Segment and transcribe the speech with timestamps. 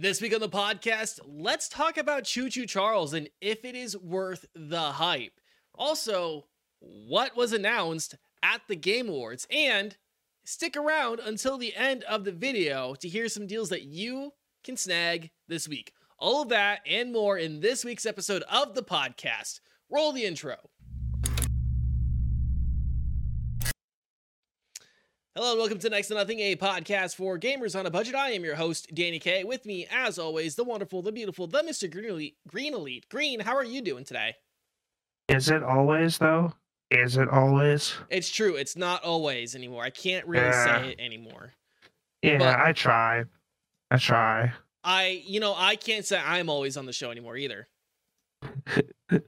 [0.00, 3.96] This week on the podcast, let's talk about Choo Choo Charles and if it is
[3.96, 5.40] worth the hype.
[5.74, 6.44] Also,
[6.78, 9.48] what was announced at the Game Awards.
[9.50, 9.96] And
[10.44, 14.76] stick around until the end of the video to hear some deals that you can
[14.76, 15.92] snag this week.
[16.16, 19.58] All of that and more in this week's episode of the podcast.
[19.90, 20.58] Roll the intro.
[25.38, 28.16] Hello and welcome to Next to Nothing, a podcast for gamers on a budget.
[28.16, 29.44] I am your host, Danny K.
[29.44, 31.88] With me, as always, the wonderful, the beautiful, the Mr.
[31.88, 32.36] Green Elite.
[32.48, 33.08] Green Elite.
[33.08, 34.34] Green, how are you doing today?
[35.28, 36.54] Is it always though?
[36.90, 37.94] Is it always?
[38.10, 38.56] It's true.
[38.56, 39.84] It's not always anymore.
[39.84, 40.82] I can't really Yeah.
[40.82, 41.52] say it anymore.
[42.20, 43.22] Yeah, But- I try.
[43.92, 44.54] I try.
[44.82, 47.68] I, you know, I can't say I'm always on the show anymore either.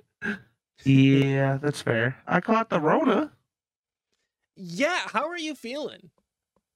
[0.83, 2.17] Yeah, that's fair.
[2.27, 3.31] I caught the Rona.
[4.63, 6.11] Yeah, how are you feeling?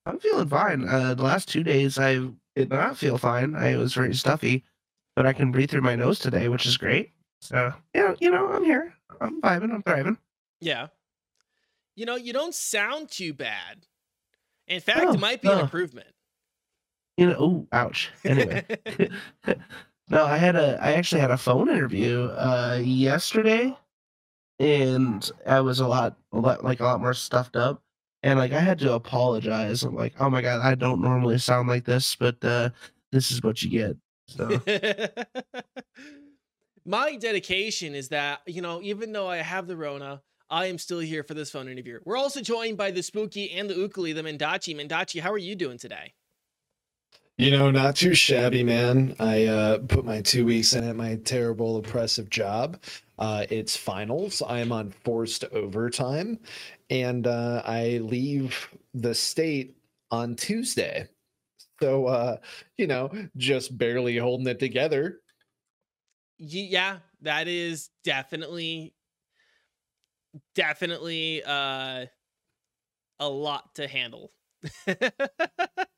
[0.07, 0.89] I'm feeling fine.
[0.89, 3.55] Uh, the last two days I did not feel fine.
[3.55, 4.65] I was very stuffy,
[5.17, 7.13] but I can breathe through my nose today, which is great.
[7.41, 8.95] So yeah, you know, I'm here.
[9.21, 9.73] I'm vibing.
[9.73, 10.19] I'm thriving.
[10.61, 10.89] Yeah.
[11.95, 13.87] You know, you don't sound too bad.
[14.67, 15.61] In fact, Oh, it might be an oh.
[15.61, 16.09] improvement.
[17.17, 17.37] You know.
[17.39, 18.11] Oh, ouch.
[18.25, 18.65] Anyway.
[20.09, 23.77] no, I had a I actually had a phone interview uh yesterday
[24.59, 27.83] and I was a lot, like a lot more stuffed up.
[28.23, 29.83] And like I had to apologize.
[29.83, 32.71] I'm like, oh my god, I don't normally sound like this, but uh
[33.13, 33.97] this is what you get.
[34.27, 34.61] So
[36.87, 40.99] My dedication is that, you know, even though I have the Rona, I am still
[40.99, 41.99] here for this phone interview.
[42.05, 44.77] We're also joined by the Spooky and the Ukuli, the Mendachi.
[44.77, 46.13] Mendachi, how are you doing today?
[47.37, 49.17] You know, not too shabby, man.
[49.19, 52.81] I uh, put my two weeks in at my terrible, oppressive job.
[53.19, 54.41] Uh, it's finals.
[54.41, 56.39] I am on forced overtime,
[56.91, 59.77] and uh, I leave the state
[60.13, 61.09] on Tuesday.
[61.81, 62.39] So, uh,
[62.79, 65.21] you know, just barely holding it together.
[66.39, 68.95] Yeah, that is definitely,
[70.55, 72.07] definitely uh,
[73.19, 74.33] a lot to handle.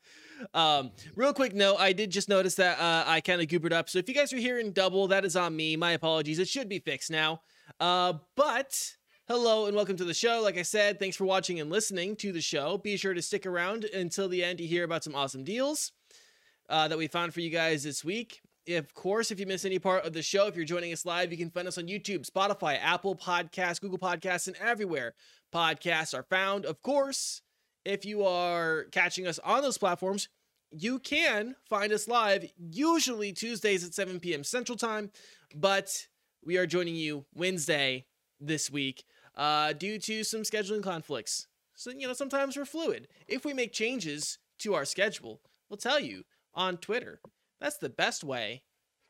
[0.54, 3.88] um, real quick note, I did just notice that uh, I kind of goobered up.
[3.88, 5.76] So if you guys are hearing double, that is on me.
[5.76, 6.38] My apologies.
[6.38, 7.42] It should be fixed now.
[7.80, 8.96] Uh, but
[9.28, 10.40] hello and welcome to the show.
[10.42, 12.78] Like I said, thanks for watching and listening to the show.
[12.78, 15.92] Be sure to stick around until the end to hear about some awesome deals
[16.68, 18.40] uh, that we found for you guys this week.
[18.68, 21.30] Of course, if you miss any part of the show, if you're joining us live,
[21.30, 25.14] you can find us on YouTube, Spotify, Apple Podcasts, Google Podcasts, and everywhere
[25.54, 26.64] podcasts are found.
[26.64, 27.42] Of course,
[27.86, 30.28] if you are catching us on those platforms,
[30.72, 34.42] you can find us live, usually Tuesdays at 7 p.m.
[34.42, 35.10] Central Time,
[35.54, 36.08] but
[36.44, 38.04] we are joining you Wednesday
[38.40, 39.04] this week
[39.36, 41.46] uh, due to some scheduling conflicts.
[41.74, 43.06] So, you know, sometimes we're fluid.
[43.28, 46.24] If we make changes to our schedule, we'll tell you
[46.54, 47.20] on Twitter.
[47.60, 48.62] That's the best way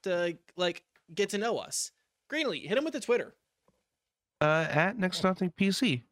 [0.02, 1.92] to like get to know us.
[2.30, 3.34] Greenlee, hit him with the Twitter.
[4.40, 6.02] uh at next nothing PC.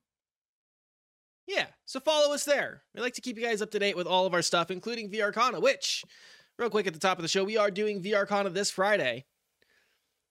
[1.46, 2.82] Yeah, so follow us there.
[2.94, 5.10] We like to keep you guys up to date with all of our stuff, including
[5.10, 6.04] VRCona, which,
[6.58, 9.26] real quick at the top of the show, we are doing VRCona this Friday.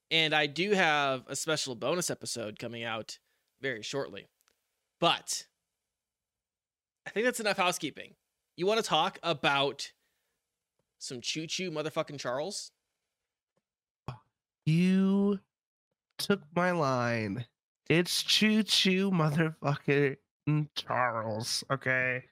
[0.10, 3.20] And I do have a special bonus episode coming out
[3.62, 4.28] very shortly.
[5.00, 5.46] But
[7.06, 8.16] I think that's enough housekeeping.
[8.56, 9.92] You want to talk about
[11.00, 12.72] some choo choo motherfucking Charles?
[14.66, 15.40] You
[16.18, 17.46] took my line.
[17.90, 20.18] It's choo choo motherfucker
[20.76, 21.64] Charles.
[21.72, 22.24] Okay.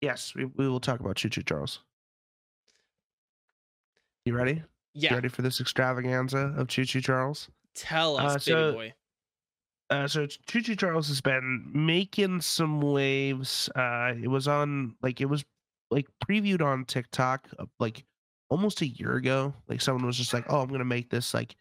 [0.00, 1.80] Yes, we, we will talk about choo choo Charles.
[4.24, 4.62] You ready?
[4.94, 7.48] You ready for this extravaganza of choo choo Charles?
[7.74, 8.94] tell us, Uh, baby so- boy.
[9.90, 13.68] Uh, so Choo Choo Charles has been making some waves.
[13.76, 15.44] Uh, it was on like it was
[15.90, 18.02] like previewed on TikTok uh, like
[18.48, 19.52] almost a year ago.
[19.68, 21.56] Like someone was just like, "Oh, I'm gonna make this like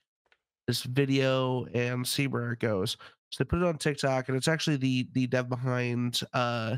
[0.65, 2.95] this video and see where it goes."
[3.31, 6.77] So they put it on TikTok, and it's actually the the dev behind uh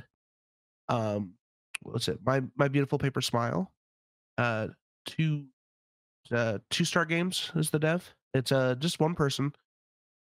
[0.89, 1.33] um
[1.81, 2.19] what's it?
[2.25, 3.73] My my beautiful paper smile.
[4.37, 4.69] Uh,
[5.05, 5.45] two
[6.31, 8.13] uh two star games is the dev.
[8.33, 9.53] It's uh just one person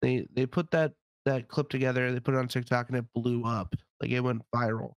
[0.02, 0.92] they they put that
[1.24, 4.42] that clip together they put it on tiktok and it blew up like it went
[4.54, 4.92] viral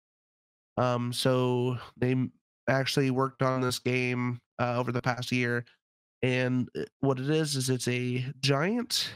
[0.76, 2.17] um so they
[2.69, 5.64] actually worked on this game uh, over the past year
[6.23, 9.11] and uh, what it is is it's a giant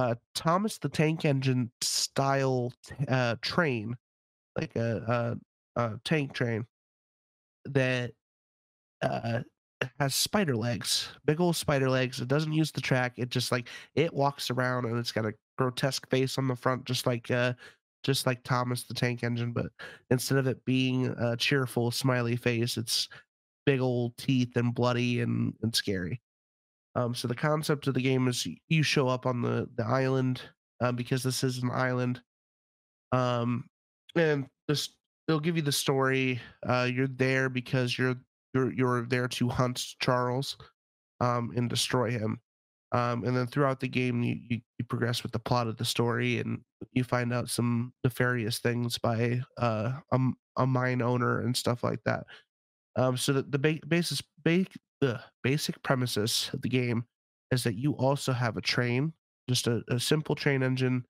[0.00, 2.72] uh thomas the tank engine style
[3.08, 3.96] uh train
[4.58, 5.36] like a,
[5.76, 6.66] a, a tank train
[7.66, 8.12] that
[9.02, 9.40] uh
[9.98, 12.20] has spider legs, big old spider legs.
[12.20, 13.14] It doesn't use the track.
[13.16, 16.84] It just like it walks around and it's got a grotesque face on the front,
[16.84, 17.54] just like uh,
[18.02, 19.52] just like Thomas the Tank Engine.
[19.52, 19.66] But
[20.10, 23.08] instead of it being a cheerful, smiley face, it's
[23.66, 26.20] big old teeth and bloody and and scary.
[26.96, 30.42] Um, so the concept of the game is you show up on the the island
[30.80, 32.20] uh, because this is an island.
[33.12, 33.68] Um,
[34.16, 34.90] and this
[35.26, 36.40] they'll give you the story.
[36.66, 38.16] Uh, you're there because you're
[38.54, 40.56] you're you're there to hunt Charles,
[41.20, 42.40] um, and destroy him.
[42.92, 45.84] Um, and then throughout the game, you, you, you progress with the plot of the
[45.84, 46.60] story, and
[46.92, 50.18] you find out some nefarious things by uh, a,
[50.56, 52.24] a mine owner and stuff like that.
[52.96, 54.66] Um, so the, the ba- basis, ba-
[55.00, 57.04] the basic premises of the game
[57.50, 59.12] is that you also have a train,
[59.48, 61.04] just a, a simple train engine,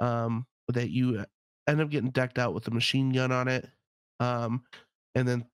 [0.00, 1.24] um, that you
[1.68, 3.68] end up getting decked out with a machine gun on it,
[4.20, 4.62] um,
[5.14, 5.44] and then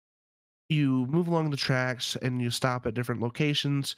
[0.69, 3.97] you move along the tracks and you stop at different locations.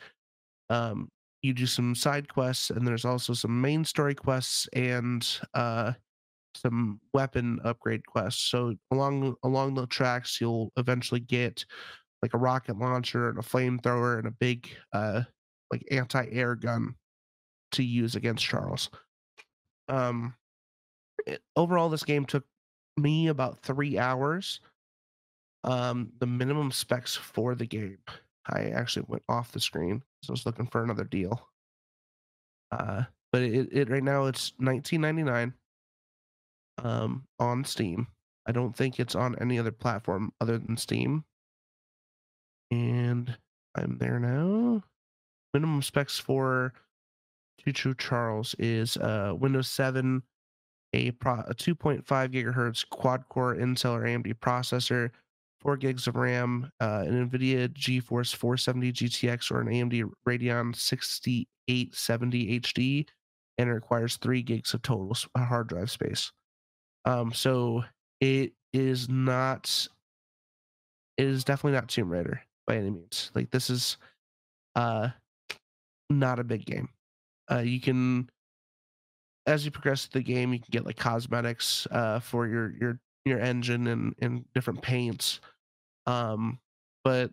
[0.69, 1.09] Um,
[1.43, 5.93] you do some side quests, and there's also some main story quests and uh,
[6.57, 8.43] some weapon upgrade quests.
[8.43, 11.65] So along along the tracks, you'll eventually get
[12.23, 15.23] like a rocket launcher and a flamethrower and a big uh,
[15.71, 16.95] like anti-air gun
[17.73, 18.91] to use against Charles.
[19.89, 20.35] Um,
[21.27, 22.45] it, overall, this game took
[22.97, 24.61] me about three hours.
[25.65, 27.99] Um, the minimum specs for the game,
[28.49, 31.49] I actually went off the screen because I was looking for another deal.
[32.71, 35.53] Uh, but it, it right now it's 19.99
[36.79, 38.07] um on Steam.
[38.47, 41.25] I don't think it's on any other platform other than Steam.
[42.71, 43.37] And
[43.75, 44.83] I'm there now.
[45.55, 46.73] Minimum specs for
[47.73, 50.23] Choo Charles is uh Windows 7,
[50.93, 55.11] a, pro- a 2.5 gigahertz quad core Intel or AMD processor,
[55.61, 62.61] 4 gigs of RAM, uh, an NVIDIA GeForce 470 GTX or an AMD Radeon 6870
[62.61, 63.09] HD,
[63.59, 66.33] and it requires 3 gigs of total uh, hard drive space.
[67.05, 67.85] Um, so
[68.21, 69.89] it is not,
[71.17, 73.31] it is definitely not Tomb Raider by any means.
[73.35, 73.97] Like this is,
[74.75, 75.09] uh,
[76.11, 76.89] not a big game.
[77.51, 78.29] Uh, you can,
[79.47, 83.01] as you progress through the game, you can get like cosmetics uh, for your your
[83.25, 85.41] your engine and and different paints.
[86.07, 86.59] Um,
[87.05, 87.31] but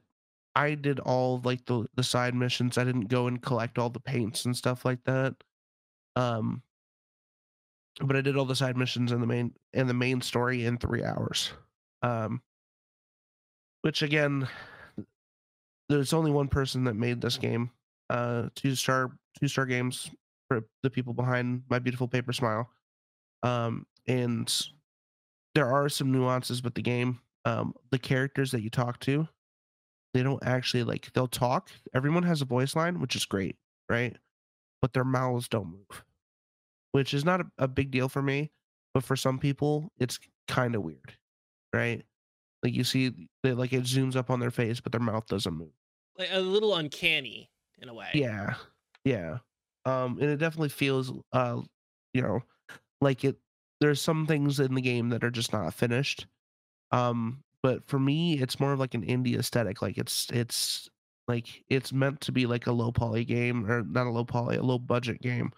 [0.55, 2.77] I did all like the the side missions.
[2.77, 5.35] I didn't go and collect all the paints and stuff like that.
[6.15, 6.61] Um,
[8.01, 10.77] but I did all the side missions in the main in the main story in
[10.77, 11.53] three hours.
[12.01, 12.41] Um,
[13.81, 14.47] which again,
[15.89, 17.71] there's only one person that made this game.
[18.09, 20.09] Uh, two star two star games
[20.47, 22.69] for the people behind my beautiful paper smile.
[23.43, 24.53] Um, and
[25.55, 27.19] there are some nuances with the game.
[27.45, 29.27] Um, the characters that you talk to,
[30.13, 31.69] they don't actually like they'll talk.
[31.93, 33.57] Everyone has a voice line, which is great,
[33.89, 34.15] right?
[34.81, 36.03] But their mouths don't move,
[36.91, 38.51] which is not a, a big deal for me.
[38.93, 41.13] But for some people, it's kind of weird,
[41.73, 42.03] right?
[42.63, 43.11] Like you see,
[43.43, 45.73] they, like it zooms up on their face, but their mouth doesn't move.
[46.17, 47.49] Like a little uncanny
[47.81, 48.09] in a way.
[48.13, 48.55] Yeah,
[49.03, 49.39] yeah.
[49.85, 51.61] Um, and it definitely feels, uh,
[52.13, 52.39] you know,
[53.01, 53.35] like it.
[53.81, 56.25] There's some things in the game that are just not finished.
[56.91, 59.81] Um, but for me, it's more of like an indie aesthetic.
[59.81, 60.89] Like it's it's
[61.27, 64.55] like it's meant to be like a low poly game, or not a low poly,
[64.55, 65.51] a low budget game.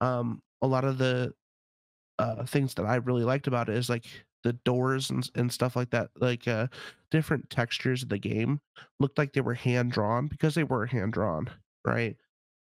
[0.00, 1.32] Um, a lot of the
[2.20, 4.04] uh things that I really liked about it is like
[4.44, 6.10] the doors and and stuff like that.
[6.16, 6.68] Like uh,
[7.10, 8.60] different textures of the game
[9.00, 11.50] looked like they were hand drawn because they were hand drawn,
[11.86, 12.16] right?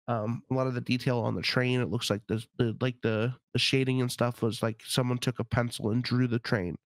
[0.09, 3.01] Um, a lot of the detail on the train, it looks like the, the like
[3.03, 6.77] the the shading and stuff was like someone took a pencil and drew the train,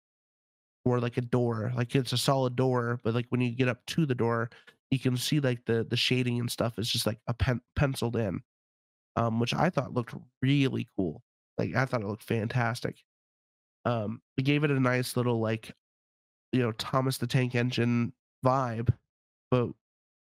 [0.84, 3.84] or like a door, like it's a solid door, but like when you get up
[3.86, 4.50] to the door,
[4.90, 8.16] you can see like the the shading and stuff is just like a pen penciled
[8.16, 8.40] in,
[9.16, 11.22] um, which I thought looked really cool.
[11.58, 12.96] Like I thought it looked fantastic.
[13.84, 15.72] Um, it gave it a nice little like,
[16.52, 18.12] you know, Thomas the Tank Engine
[18.44, 18.94] vibe,
[19.50, 19.70] but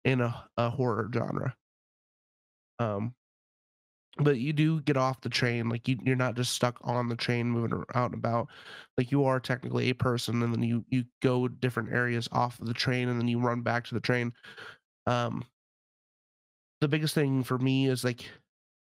[0.04, 1.56] in a, a horror genre.
[2.78, 3.14] Um,
[4.18, 7.16] but you do get off the train, like you, you're not just stuck on the
[7.16, 8.48] train moving out and about.
[8.98, 12.66] Like you are technically a person, and then you you go different areas off of
[12.66, 14.32] the train, and then you run back to the train.
[15.06, 15.44] Um,
[16.80, 18.28] the biggest thing for me is like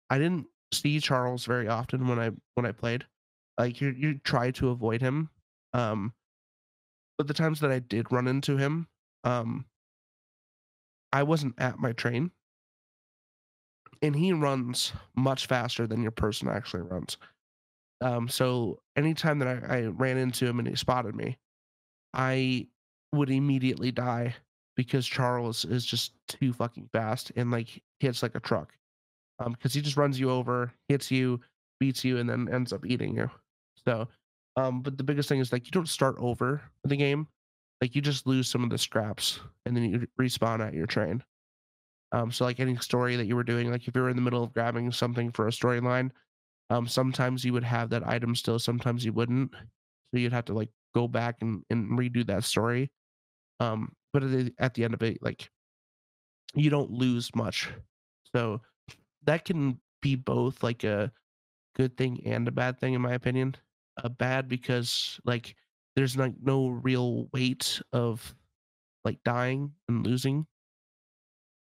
[0.09, 3.05] I didn't see Charles very often when I when I played.
[3.61, 5.29] Like you you try to avoid him.
[5.73, 6.13] Um,
[7.19, 8.87] but the times that I did run into him,
[9.23, 9.65] um,
[11.13, 12.31] I wasn't at my train
[14.01, 17.17] and he runs much faster than your person actually runs.
[18.01, 21.37] Um, so anytime that I, I ran into him and he spotted me,
[22.15, 22.65] I
[23.13, 24.33] would immediately die
[24.75, 28.73] because Charles is just too fucking fast and like hits like a truck.
[29.37, 31.41] Um, because he just runs you over, hits you,
[31.79, 33.29] beats you, and then ends up eating you.
[33.87, 34.07] So,
[34.55, 37.27] um, but the biggest thing is like you don't start over the game.
[37.81, 41.23] Like you just lose some of the scraps and then you respawn at your train.
[42.11, 44.21] Um, so like any story that you were doing, like if you were in the
[44.21, 46.11] middle of grabbing something for a storyline,
[46.69, 49.51] um, sometimes you would have that item still, sometimes you wouldn't.
[49.53, 52.91] So you'd have to like go back and, and redo that story.
[53.59, 55.49] Um, but at the, at the end of it, like
[56.53, 57.69] you don't lose much.
[58.35, 58.61] So
[59.23, 61.11] that can be both like a
[61.75, 63.55] good thing and a bad thing in my opinion.
[63.97, 65.55] A bad because like
[65.95, 68.33] there's like no real weight of
[69.03, 70.47] like dying and losing.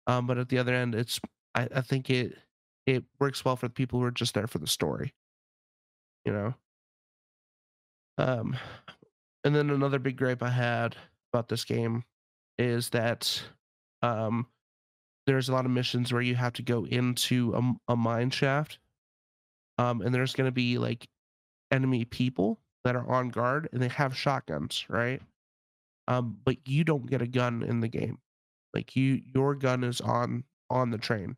[0.06, 1.20] Um, but at the other end, it's
[1.54, 2.36] I, I think it
[2.86, 5.14] it works well for the people who are just there for the story.
[6.24, 6.54] You know.
[8.18, 8.56] Um,
[9.44, 10.96] and then another big gripe I had
[11.32, 12.04] about this game
[12.58, 13.42] is that
[14.02, 14.46] um
[15.26, 18.78] there's a lot of missions where you have to go into a, a mine shaft
[19.78, 21.06] um and there's going to be like
[21.70, 25.20] enemy people that are on guard and they have shotguns right?
[26.06, 28.18] Um but you don't get a gun in the game.
[28.74, 31.36] Like you your gun is on on the train.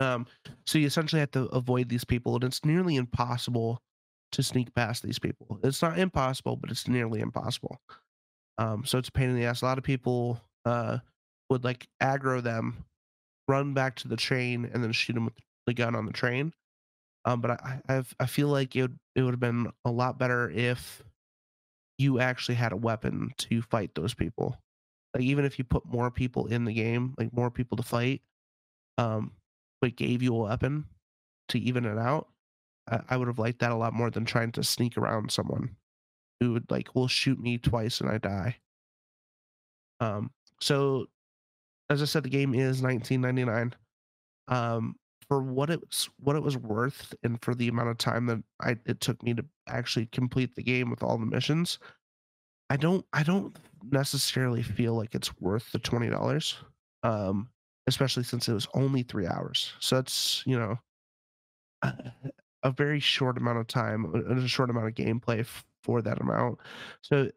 [0.00, 0.26] Um
[0.66, 3.82] so you essentially have to avoid these people and it's nearly impossible
[4.32, 5.58] to sneak past these people.
[5.62, 7.80] It's not impossible but it's nearly impossible.
[8.58, 9.62] Um so it's a pain in the ass.
[9.62, 10.98] A lot of people uh
[11.50, 12.84] would like aggro them
[13.48, 15.34] run back to the train and then shoot them with
[15.66, 16.52] the gun on the train
[17.24, 20.18] um, but I, I've, I feel like it would, it would have been a lot
[20.18, 21.02] better if
[21.98, 24.58] you actually had a weapon to fight those people.
[25.14, 28.22] Like even if you put more people in the game, like more people to fight,
[28.98, 29.32] um,
[29.80, 30.86] but gave you a weapon
[31.48, 32.28] to even it out,
[32.90, 35.76] I, I would have liked that a lot more than trying to sneak around someone
[36.40, 38.56] who would like will shoot me twice and I die.
[40.00, 41.06] Um, so
[41.90, 43.72] as I said, the game is 19.99.
[44.48, 44.96] Um,
[45.28, 48.42] for what it was what it was worth and for the amount of time that
[48.60, 51.78] I it took me to actually complete the game with all the missions,
[52.70, 53.56] I don't I don't
[53.90, 56.56] necessarily feel like it's worth the twenty dollars.
[57.02, 57.48] Um,
[57.86, 59.72] especially since it was only three hours.
[59.78, 60.78] So it's you know
[62.62, 66.20] a, very short amount of time, a, a short amount of gameplay f- for that
[66.20, 66.58] amount.
[67.02, 67.30] So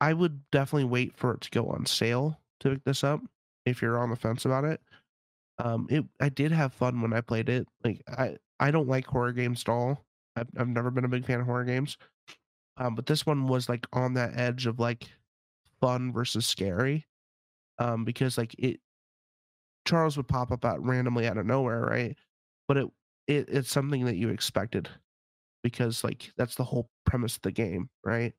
[0.00, 3.20] I would definitely wait for it to go on sale to pick this up
[3.64, 4.80] if you're on the fence about it
[5.58, 9.06] um it i did have fun when i played it like i i don't like
[9.06, 10.04] horror games at all
[10.36, 11.96] i've, I've never been a big fan of horror games
[12.78, 15.08] um but this one was like on that edge of like
[15.80, 17.06] fun versus scary
[17.78, 18.80] um because like it
[19.86, 22.16] charles would pop up out randomly out of nowhere right?
[22.68, 22.86] But it,
[23.26, 24.88] it it's something that you expected
[25.62, 28.34] because like that's the whole premise of the game right?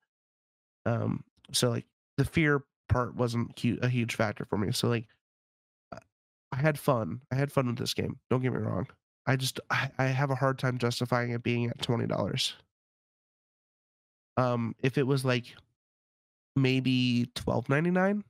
[0.85, 1.85] Um so like
[2.17, 3.51] the fear part wasn't
[3.83, 5.07] a huge factor for me so like
[6.57, 7.21] I had fun.
[7.31, 8.17] I had fun with this game.
[8.29, 8.87] Don't get me wrong.
[9.27, 12.55] I just I, I have a hard time justifying it being at twenty dollars.
[14.37, 15.55] Um, if it was like
[16.55, 18.23] maybe twelve ninety nine,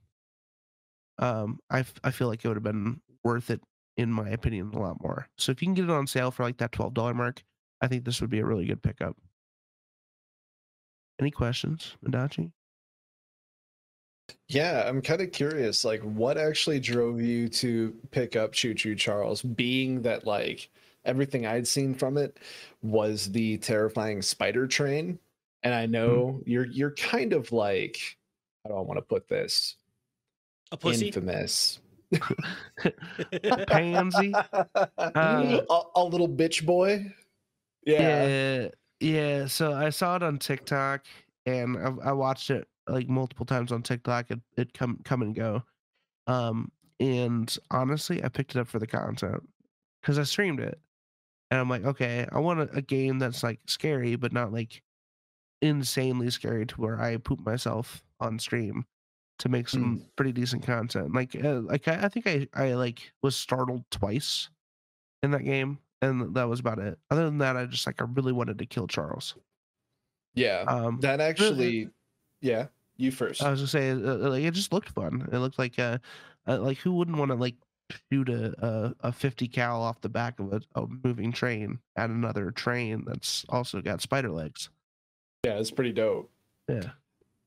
[1.19, 3.61] um, I I feel like it would have been worth it
[3.95, 5.27] in my opinion a lot more.
[5.37, 7.43] So if you can get it on sale for like that twelve dollar mark,
[7.81, 9.15] I think this would be a really good pickup.
[11.19, 12.51] Any questions, Mendachi?
[14.49, 18.95] Yeah, I'm kind of curious, like what actually drove you to pick up Choo Choo
[18.95, 20.69] Charles, being that like
[21.05, 22.37] everything I'd seen from it
[22.81, 25.19] was the terrifying spider train.
[25.63, 28.17] And I know you're you're kind of like
[28.63, 29.75] how do I want to put this?
[30.71, 31.07] A pussy.
[31.07, 31.79] Infamous.
[33.67, 34.33] Pansy.
[34.33, 37.05] Uh, a, a little bitch boy.
[37.85, 38.27] Yeah.
[38.27, 38.67] yeah,
[38.99, 39.45] yeah.
[39.47, 41.05] So I saw it on TikTok,
[41.45, 44.31] and I, I watched it like multiple times on TikTok.
[44.31, 45.63] It it come come and go.
[46.27, 49.47] Um, and honestly, I picked it up for the content
[50.01, 50.79] because I streamed it,
[51.51, 54.81] and I'm like, okay, I want a, a game that's like scary, but not like
[55.61, 58.85] insanely scary to where I poop myself on stream
[59.39, 61.13] to make some pretty decent content.
[61.13, 64.49] Like, uh, like I, I think I I like was startled twice
[65.21, 66.97] in that game, and that was about it.
[67.11, 69.35] Other than that, I just like I really wanted to kill Charles.
[70.33, 70.65] Yeah.
[70.67, 71.89] Um, that actually
[72.41, 72.67] yeah,
[72.97, 73.41] you first.
[73.43, 75.27] I was gonna say, uh, uh, like it just looked fun.
[75.31, 75.99] It looked like uh,
[76.47, 77.55] uh like who wouldn't want to like
[78.11, 82.09] shoot a, a a 50 cal off the back of a, a moving train at
[82.09, 84.69] another train that's also got spider legs.
[85.45, 86.29] yeah, it's pretty dope.
[86.67, 86.89] Yeah.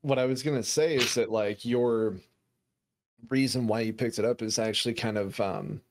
[0.01, 2.15] what I was gonna say is that like your
[3.29, 5.81] reason why you picked it up is actually kind of um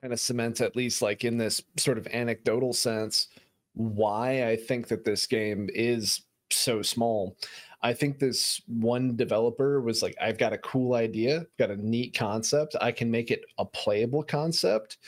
[0.00, 3.28] kind of cement at least like in this sort of anecdotal sense
[3.76, 7.36] why I think that this game is so small.
[7.82, 12.14] I think this one developer was like, I've got a cool idea, got a neat
[12.16, 12.74] concept.
[12.80, 14.98] I can make it a playable concept.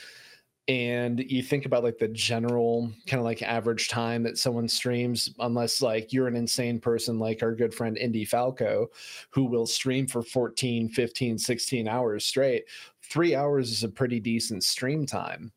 [0.69, 5.33] and you think about like the general kind of like average time that someone streams
[5.39, 8.87] unless like you're an insane person like our good friend indy falco
[9.31, 12.65] who will stream for 14 15 16 hours straight
[13.03, 15.51] three hours is a pretty decent stream time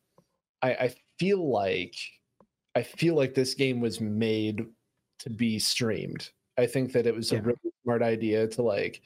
[0.63, 1.95] i, I feel like
[2.75, 4.65] i feel like this game was made
[5.19, 7.39] to be streamed i think that it was Yeah.
[7.39, 9.01] a really smart idea to like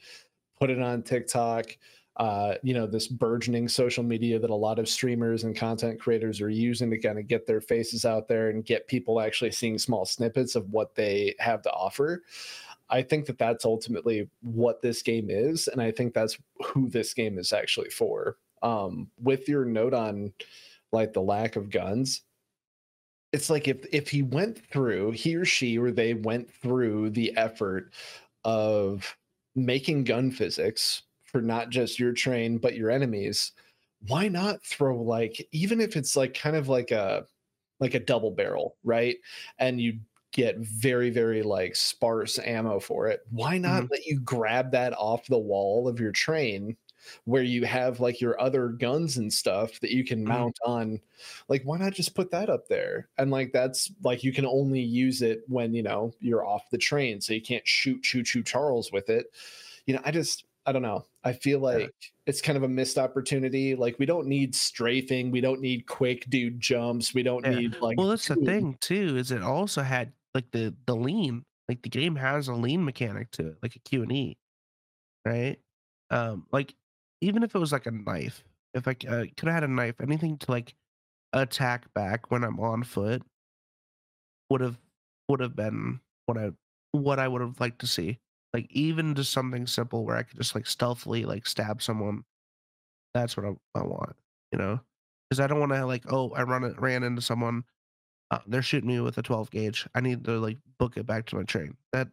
[0.58, 1.76] put it on tiktok
[2.18, 6.40] uh, you know, this burgeoning social media that a lot of streamers and content creators
[6.40, 9.78] are using to kind of get their faces out there and get people actually seeing
[9.78, 12.24] small snippets of what they have to offer.
[12.90, 17.14] I think that that's ultimately what this game is, and I think that's who this
[17.14, 18.38] game is actually for.
[18.62, 20.32] Um, with your note on
[20.90, 22.22] like the lack of guns,
[23.32, 27.36] it's like if if he went through, he or she or they went through the
[27.36, 27.92] effort
[28.44, 29.16] of
[29.54, 33.52] making gun physics for not just your train but your enemies
[34.06, 37.24] why not throw like even if it's like kind of like a
[37.80, 39.16] like a double barrel right?
[39.58, 39.98] And you
[40.32, 43.20] get very very like sparse ammo for it.
[43.30, 43.92] Why not mm-hmm.
[43.92, 46.76] let you grab that off the wall of your train
[47.24, 50.28] where you have like your other guns and stuff that you can Mhm.
[50.28, 51.00] mount on
[51.48, 54.80] like why not just put that up there and like that's like you can only
[54.80, 58.42] use it when you know you're off the train so you can't shoot choo choo
[58.42, 59.26] charles with it
[59.86, 61.78] you know i just i don't know i feel Yeah.
[61.84, 61.94] like
[62.26, 66.28] it's kind of a missed opportunity like we don't need strafing we don't need quick
[66.28, 67.58] dude jumps we don't Yeah.
[67.58, 69.16] need like well, that's the thing too.
[69.16, 73.30] Is it also had like the the lean, like the game has a lean mechanic
[73.32, 74.38] to it, like a Q and E,
[75.24, 75.58] right?
[76.10, 76.74] Um, like
[77.20, 78.44] even if it was like a knife,
[78.74, 80.74] if I uh, could have had a knife, anything to like
[81.32, 83.22] attack back when I'm on foot
[84.50, 84.78] would have
[85.28, 86.50] would have been what I
[86.92, 88.18] what I would have liked to see.
[88.54, 92.24] Like even just something simple where I could just like stealthily like stab someone.
[93.14, 94.16] That's what I, I want,
[94.52, 94.80] you know,
[95.28, 97.64] because I don't want to like oh I run ran into someone,
[98.30, 99.86] uh, they're shooting me with a 12 gauge.
[99.94, 101.76] I need to like book it back to my train.
[101.92, 102.08] That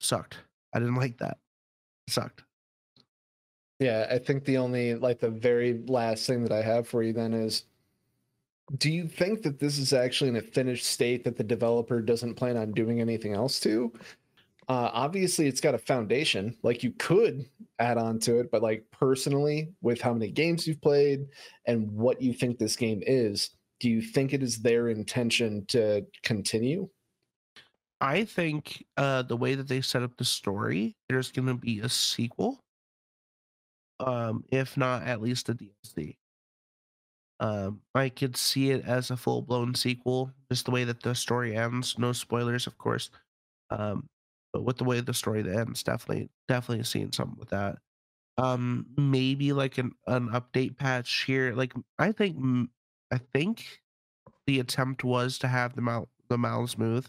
[0.00, 0.38] sucked.
[0.74, 1.38] I didn't like that.
[2.06, 2.44] It sucked.
[3.78, 7.12] Yeah, I think the only like the very last thing that I have for you
[7.12, 7.64] then is
[8.76, 12.34] do you think that this is actually in a finished state that the developer doesn't
[12.34, 13.92] plan on doing anything else to?
[14.68, 16.54] Uh, obviously, it's got a foundation.
[16.62, 20.82] Like you could add on to it, but like personally, with how many games you've
[20.82, 21.26] played
[21.64, 26.04] and what you think this game is, do you think it is their intention to
[26.22, 26.88] continue?
[28.00, 31.88] I think uh the way that they set up the story, there's gonna be a
[31.88, 32.62] sequel.
[34.00, 36.16] Um, if not at least a DLC.
[37.40, 41.14] Um, I could see it as a full blown sequel, just the way that the
[41.14, 41.98] story ends.
[41.98, 43.10] No spoilers, of course.
[43.70, 44.08] Um,
[44.52, 47.78] but with the way the story ends, definitely, definitely seeing something with that.
[48.38, 51.52] Um, maybe like an an update patch here.
[51.54, 52.70] Like I think,
[53.12, 53.64] I think
[54.46, 57.06] the attempt was to have the mouth the mouth smooth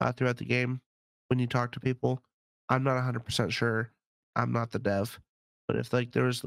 [0.00, 0.80] uh, throughout the game
[1.28, 2.22] when you talk to people.
[2.68, 3.90] I'm not 100% sure.
[4.34, 5.20] I'm not the dev,
[5.68, 6.44] but if like there was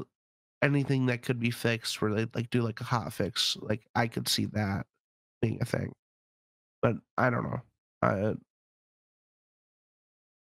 [0.62, 4.06] anything that could be fixed where they like do like a hot fix, like I
[4.06, 4.86] could see that
[5.42, 5.92] being a thing.
[6.82, 7.60] But I don't know.
[8.02, 8.34] Uh,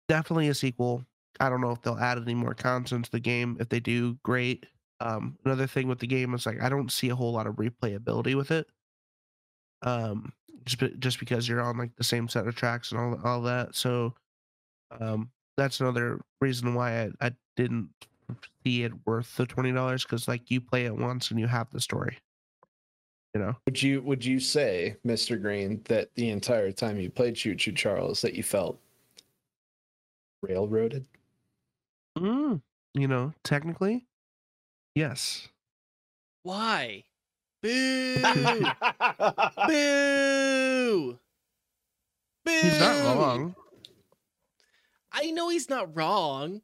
[0.08, 1.04] definitely a sequel.
[1.40, 3.56] I don't know if they'll add any more content to the game.
[3.60, 4.66] If they do, great.
[5.00, 7.56] Um, another thing with the game is like I don't see a whole lot of
[7.56, 8.66] replayability with it.
[9.82, 10.32] Um,
[10.64, 13.74] just just because you're on like the same set of tracks and all all that.
[13.74, 14.14] So,
[15.00, 17.90] um, that's another reason why I, I didn't
[18.64, 21.70] see it worth the twenty dollars because like you play it once and you have
[21.70, 22.18] the story.
[23.34, 25.40] You know, Would you would you say, Mr.
[25.40, 28.80] Green, that the entire time you played Choo Choo Charles that you felt
[30.42, 31.04] railroaded?
[32.18, 32.62] mm,
[32.94, 34.06] you know, technically,
[34.94, 35.48] yes.
[36.44, 37.04] Why?
[37.62, 38.16] Boo!
[39.66, 41.18] Boo!
[42.44, 42.50] Boo!
[42.52, 43.54] He's not wrong.
[45.12, 46.62] I know he's not wrong,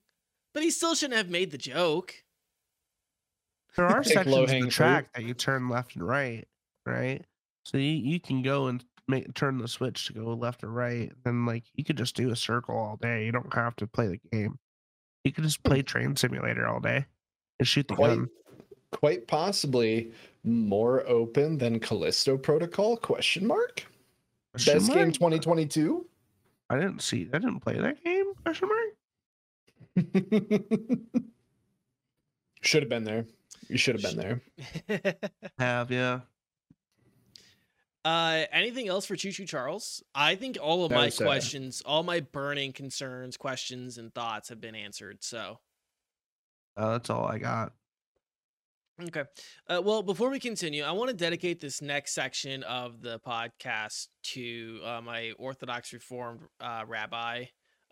[0.53, 2.15] but he still shouldn't have made the joke.
[3.77, 4.71] There are Like sections of the fruit.
[4.71, 6.47] track that you turn left and right,
[6.87, 7.25] right?
[7.65, 11.11] So you, you can go and make turn the switch to go left or right.
[11.25, 13.25] And like you could just do a circle all day.
[13.25, 14.59] You don't have to play the game.
[15.25, 17.07] You could just play Train Simulator all day
[17.59, 18.29] and shoot the quite gun.
[18.91, 20.13] quite possibly
[20.45, 22.97] more open than Callisto Protocol?
[22.97, 23.87] Question mark.
[24.53, 26.05] Question Best game 2022.
[26.69, 27.29] I didn't see.
[27.33, 28.33] I didn't play that game.
[28.45, 28.97] Question mark.
[32.63, 33.27] Should have been there.
[33.69, 34.41] You should have been
[34.89, 35.15] there.
[35.59, 36.21] Have yeah.
[38.05, 40.03] uh, anything else for Choo Choo Charles?
[40.15, 41.25] I think all of No, my sir.
[41.25, 45.19] questions, all my burning concerns, questions, and thoughts have been answered.
[45.23, 45.59] So
[46.77, 47.73] Uh, that's all I got.
[49.01, 49.25] Okay.
[49.69, 54.09] Uh, well, before we continue, I want to dedicate this next section of the podcast
[54.35, 57.45] to uh, my Orthodox Reformed uh, rabbi,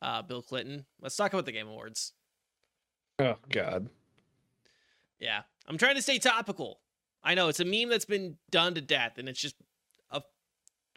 [0.02, 0.84] uh, Bill Clinton.
[1.00, 2.12] Let's talk about the Game Awards.
[3.18, 3.88] Oh God.
[5.18, 6.80] Yeah, I'm trying to stay topical.
[7.22, 9.56] I know it's a meme that's been done to death, and it's just
[10.10, 10.22] a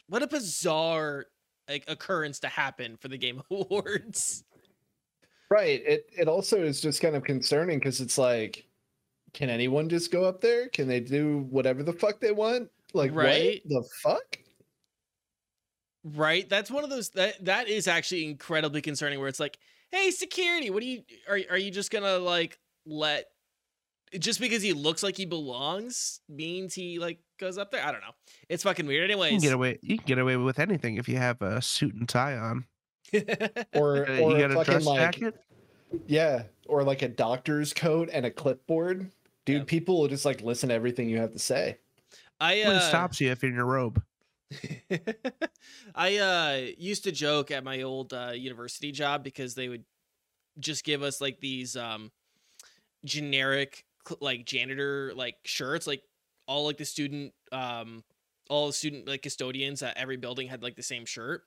[0.08, 1.26] what a bizarre
[1.68, 4.44] like, occurrence to happen for the Game Awards.
[5.50, 5.82] Right.
[5.86, 8.66] It it also is just kind of concerning because it's like,
[9.34, 10.68] can anyone just go up there?
[10.68, 12.70] Can they do whatever the fuck they want?
[12.94, 13.60] Like Right.
[13.66, 14.38] what the fuck?
[16.04, 16.48] Right?
[16.48, 19.18] That's one of those that that is actually incredibly concerning.
[19.20, 19.58] Where it's like,
[19.90, 23.24] hey, security, what do you are are you just gonna like let
[24.18, 27.82] just because he looks like he belongs means he like goes up there?
[27.84, 28.14] I don't know.
[28.50, 29.10] It's fucking weird.
[29.10, 29.78] You can get away.
[29.82, 32.66] You can get away with anything if you have a suit and tie on.
[33.74, 35.34] Or, or you got a fucking dress like jacket.
[36.06, 39.10] yeah, or like a doctor's coat and a clipboard.
[39.46, 39.64] Dude, Yeah.
[39.64, 41.78] people will just like listen to everything you have to say.
[42.40, 44.02] I What uh, stops you if you're in your robe?
[45.94, 49.84] I uh used to joke at my old uh university job because they would
[50.58, 52.10] just give us like these um
[53.04, 53.84] generic
[54.20, 56.02] like janitor like shirts like
[56.46, 58.02] all like the student um
[58.50, 61.42] all the student like custodians at every building had like the same shirt.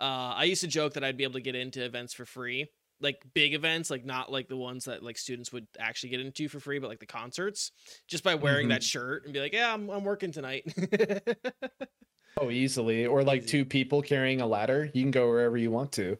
[0.00, 2.66] Uh I used to joke that I'd be able to get into events for free.
[3.00, 6.48] Like big events, like not like the ones that like students would actually get into
[6.48, 7.72] for free, but like the concerts,
[8.06, 10.72] just by wearing that shirt and be like, "Yeah, I'm I'm working tonight."
[12.40, 13.06] Oh, easily.
[13.06, 13.48] Or like Easy.
[13.50, 14.90] two people carrying a ladder.
[14.94, 16.16] You can go wherever you want to.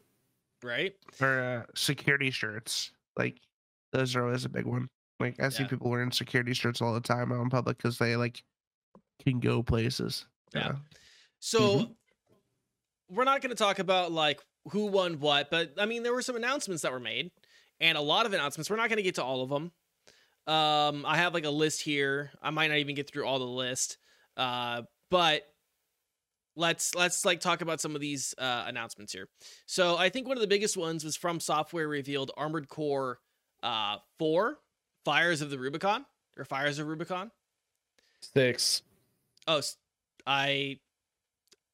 [0.63, 0.95] right?
[1.21, 2.93] Or uh, security shirts.
[3.17, 3.39] Like
[3.93, 4.89] those are always a big one.
[5.21, 5.69] Like I see Yeah.
[5.71, 8.43] people wearing security shirts all the time out in public because they like
[9.25, 10.27] can go places.
[10.55, 10.73] Yeah.
[11.41, 11.91] So
[13.11, 16.23] we're not going to talk about like who won what, but I mean there were
[16.23, 17.31] some announcements that were made
[17.81, 18.71] and a lot of announcements.
[18.71, 19.73] We're not going to get to all of them.
[20.47, 22.31] Um I have like a list here.
[22.43, 23.99] I might not even get through all the list.
[24.37, 25.43] Uh but
[26.57, 29.29] let's let's like talk about some of these uh announcements here.
[29.67, 33.19] So I think one of the biggest ones was FromSoftware revealed Armored Core
[33.63, 34.59] uh 4
[35.05, 36.05] Fires of the Rubicon
[36.37, 37.31] or Fires of Rubicon.
[38.21, 38.83] Six.
[39.47, 39.61] Oh,
[40.27, 40.79] I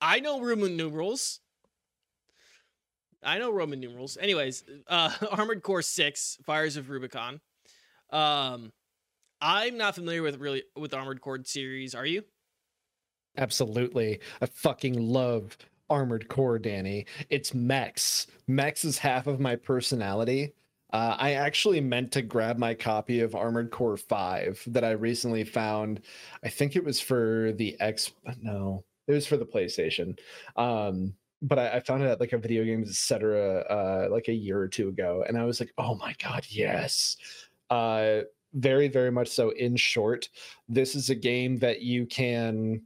[0.00, 1.40] I know Roman numerals.
[3.22, 4.16] I know Roman numerals.
[4.16, 7.40] Anyways, uh Armored Core 6 Fires of Rubicon.
[8.10, 8.72] Um
[9.40, 12.24] I'm not familiar with really with Armored Core series, are you?
[13.38, 14.20] Absolutely.
[14.42, 15.56] I fucking love
[15.88, 17.06] Armored Core, Danny.
[17.30, 18.26] It's mechs.
[18.46, 20.52] Mechs is half of my personality.
[20.92, 25.44] Uh, I actually meant to grab my copy of Armored Core 5 that I recently
[25.44, 26.00] found.
[26.42, 28.12] I think it was for the X.
[28.42, 30.18] No, it was for the PlayStation.
[30.56, 33.60] Um, but I, I found it at like a video games, etc.
[33.70, 37.16] Uh, like a year or two ago, and I was like, "Oh my god, yes!"
[37.70, 38.22] Uh,
[38.54, 39.50] very, very much so.
[39.50, 40.28] In short,
[40.68, 42.82] this is a game that you can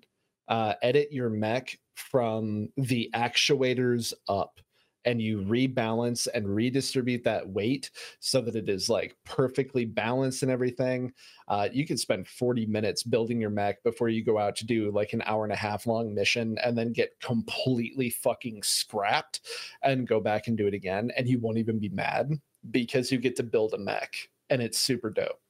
[0.53, 4.61] uh, edit your mech from the actuators up
[5.07, 10.53] and you rebalance and redistribute that weight so that it is like perfectly balanced and
[10.53, 11.11] everything.
[11.49, 14.91] Uh, you can spend 40 minutes building your mech before you go out to do
[14.93, 19.41] like an hour and a half long mission and then get completely fucking scrapped
[19.83, 21.11] and go back and do it again.
[21.17, 22.31] And you won't even be mad
[22.71, 25.41] because you get to build a mech and it's super dope.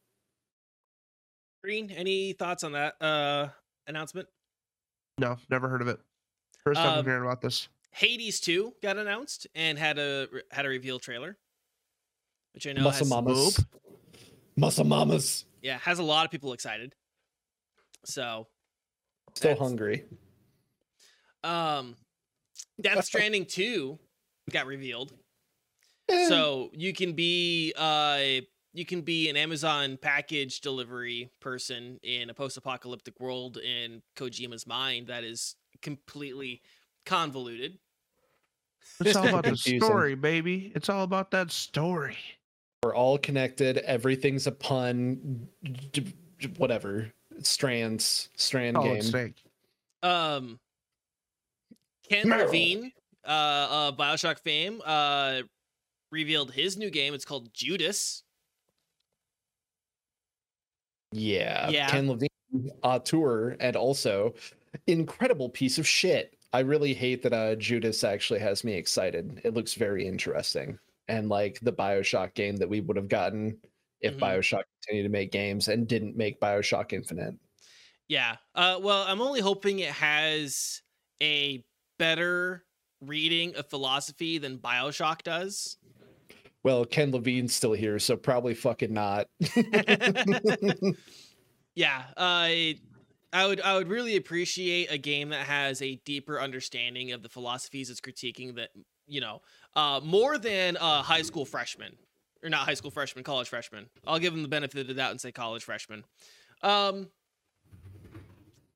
[1.65, 3.49] Green, any thoughts on that uh
[3.89, 4.29] announcement?
[5.23, 6.01] No, never heard of it.
[6.65, 7.69] First time Um, I'm hearing about this.
[7.93, 11.39] Hades 2 got announced and had a had a reveal trailer.
[12.55, 13.65] Which I know Muscle has, mamas.
[14.57, 15.45] Muscle mamas.
[15.63, 16.95] yeah, has a lot of people excited.
[18.05, 18.49] So,
[19.35, 20.05] Still hungry.
[21.45, 21.95] um
[22.81, 23.99] Death Stranding 2
[24.51, 25.13] got revealed.
[26.09, 28.41] Eh, So you can be uh
[28.73, 35.09] you can be an Amazon package delivery person in a post-apocalyptic world in Kojima's mind
[35.09, 36.63] that is completely
[37.05, 37.79] convoluted.
[39.01, 40.73] It's all about the story, baby.
[40.75, 42.17] It's all about that story.
[42.83, 43.79] we're all connected.
[43.79, 45.47] Everything's a pun.
[45.63, 47.13] d- d- Whatever.
[47.43, 48.29] Strands.
[48.37, 49.03] Strand Solid game.
[49.03, 49.45] steak.
[50.03, 50.59] Um
[52.09, 52.47] Ken Meryl.
[52.47, 52.93] Levine,
[53.25, 55.43] uh, uh BioShock fame, uh
[56.11, 57.15] revealed his new game.
[57.15, 58.25] It's called Judas.
[61.13, 61.71] Yeah.
[61.71, 61.89] Yeah.
[61.91, 62.29] Ken Levine,
[62.83, 64.35] auteur, and also
[64.87, 66.37] incredible piece of shit.
[66.53, 69.41] I really hate that uh, Judas actually has me excited.
[69.45, 70.79] It looks very interesting.
[71.09, 73.61] And like the Bioshock game that we would have gotten
[74.01, 74.21] if Mhm.
[74.21, 77.35] Bioshock continued to make games and didn't make Bioshock Infinite.
[78.09, 78.37] Yeah.
[78.55, 80.83] Uh well, I'm only hoping it has
[81.23, 81.65] a
[81.99, 82.65] better
[83.01, 85.79] reading of philosophy than BioShock does.
[86.65, 89.27] Well, Ken Levine's still here, so probably fucking not.
[91.75, 92.79] Yeah, I
[93.33, 97.29] I would I would really appreciate a game that has a deeper understanding of the
[97.29, 98.71] philosophies it's critiquing that
[99.07, 99.41] you know
[99.75, 101.97] uh, more than uh, high school freshman
[102.43, 103.87] or not high school freshman, college freshman.
[104.07, 106.05] I'll give them the benefit of the doubt and say college freshman.
[106.63, 107.09] Um,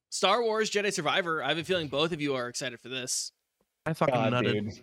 [0.09, 1.43] Star Wars Jedi Survivor.
[1.43, 3.33] I have a feeling both of you are excited for this.
[3.85, 4.53] I fucking God, nutted.
[4.53, 4.81] dude.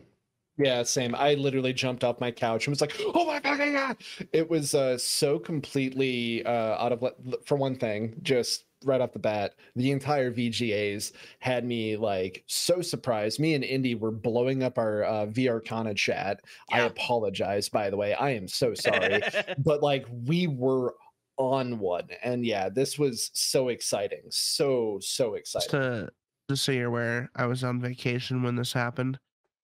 [0.57, 1.15] Yeah, same.
[1.15, 3.97] I literally jumped off my couch and was like, "Oh my fucking god!"
[4.31, 7.01] It was uh, so completely uh, out of.
[7.01, 7.13] le-
[7.45, 12.81] For one thing, just right off the bat, the entire VGAs had me like so
[12.83, 13.39] surprised.
[13.39, 16.41] Me and Indy were blowing up our uh, VR Kana chat.
[16.71, 18.13] I apologize, by the way.
[18.13, 19.21] I am so sorry,
[19.57, 20.93] but like we were
[21.37, 25.81] on one, and yeah, this was so exciting, so so Just exciting.
[25.81, 26.09] to
[26.49, 29.17] just so you're aware, I was on vacation when this happened.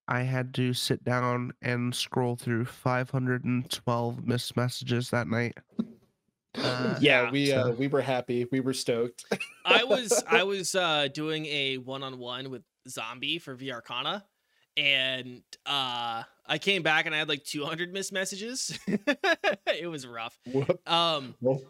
[0.09, 5.57] I had to sit down and scroll through 512 missed messages that night.
[6.55, 8.43] Uh, yeah, yeah, we uh, we were happy.
[8.51, 9.23] We were stoked.
[9.65, 14.25] I was I was uh doing a one on one with Zombie for VR Kana,
[14.75, 18.77] and uh I came back and I had like 200 missed messages.
[18.87, 20.37] it was rough.
[20.51, 20.81] Whoop.
[20.89, 21.61] Um, Well,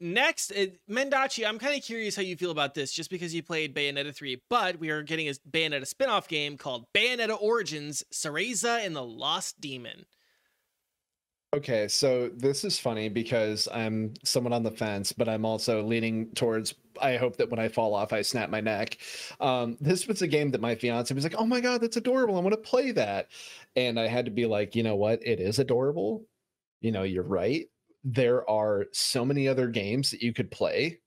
[0.00, 3.42] next, uh, Mendachi, I'm kind of curious how you feel about this, just because you
[3.42, 8.84] played Bayonetta 3, but we are getting a Bayonetta spin-off game called Bayonetta Origins: Cereza
[8.84, 10.06] and the Lost Demon.
[11.52, 16.30] Okay, so this is funny because I'm someone on the fence, but I'm also leaning
[16.34, 18.98] towards I hope that when I fall off, I snap my neck.
[19.40, 22.36] Um, this was a game that my fiance was like, "Oh my god, that's adorable!
[22.36, 23.30] I want to play that,"
[23.74, 25.26] and I had to be like, "You know what?
[25.26, 26.24] It is adorable.
[26.80, 27.68] You know, you're right.
[28.04, 31.00] There are so many other games that you could play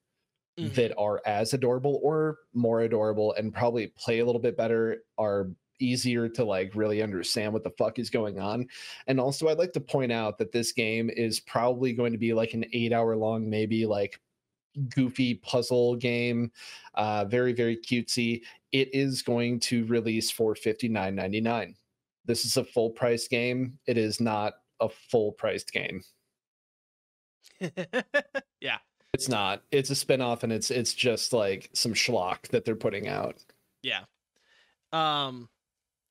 [0.58, 0.74] Mhm.
[0.74, 5.50] that are as adorable or more adorable and probably play a little bit better are
[5.80, 8.68] easier to like really understand what the fuck is going on.
[9.08, 12.34] And also i'd like to point out that this game is probably going to be
[12.34, 14.20] like an eight hour long maybe like
[14.94, 16.50] goofy puzzle game
[16.94, 18.42] uh very very cutesy.
[18.72, 21.76] It is going to release for 59.99
[22.26, 23.78] this is a full price game.
[23.86, 26.02] It is not a full priced game
[28.60, 28.78] yeah.
[29.12, 33.08] it's not it's a spin-off and it's it's just like some schlock that they're putting
[33.08, 33.36] out
[33.82, 34.00] Yeah.
[34.92, 35.48] Um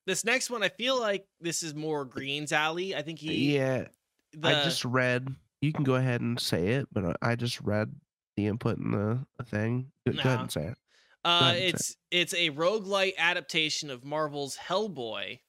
[0.05, 2.95] this next one I feel like this is more Green's alley.
[2.95, 3.87] I think he yeah,
[4.33, 5.27] the, I just read.
[5.61, 7.93] You can go ahead and say it, but I- I just read
[8.35, 9.91] the input in the, the thing.
[10.05, 10.77] Go, go ahead and say it.
[11.23, 15.39] uh ahead and say it's it's a roguelite adaptation of Marvel's Hellboy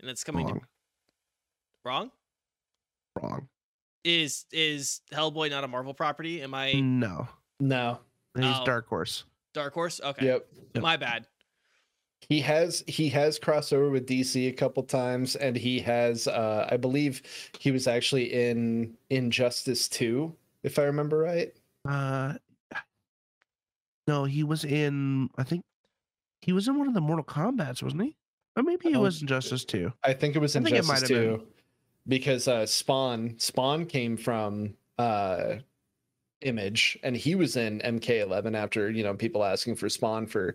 [0.00, 0.60] and it's coming Wrong.
[0.60, 0.66] to
[1.84, 2.10] wrong?
[3.22, 3.48] Wrong.
[4.06, 6.40] Is is Hellboy not a Marvel property?
[6.40, 7.26] Am I No,
[7.58, 7.98] no
[8.36, 8.64] he's Oh.
[8.64, 9.24] Dark Horse.
[9.52, 10.00] Dark Horse?
[10.02, 10.26] Okay.
[10.26, 10.82] yep Yep.
[10.82, 11.26] My bad.
[12.28, 16.66] he has he has crossed over with dc a couple times and he has uh
[16.70, 17.20] i believe
[17.58, 21.52] he was actually in injustice 2 if i remember right
[21.88, 22.34] Uh,
[24.08, 25.30] no, he was in.
[25.36, 25.64] I think
[26.40, 28.16] he was in one of the Mortal Kombat's, wasn't he?
[28.56, 29.92] Or maybe he don't- was Injustice Two.
[30.04, 31.38] i think it was I think it injustice might been.
[31.40, 31.46] 2
[32.08, 35.56] because uh spawn spawn came from uh
[36.42, 40.54] image and he was in mk11 after you know people asking for spawn for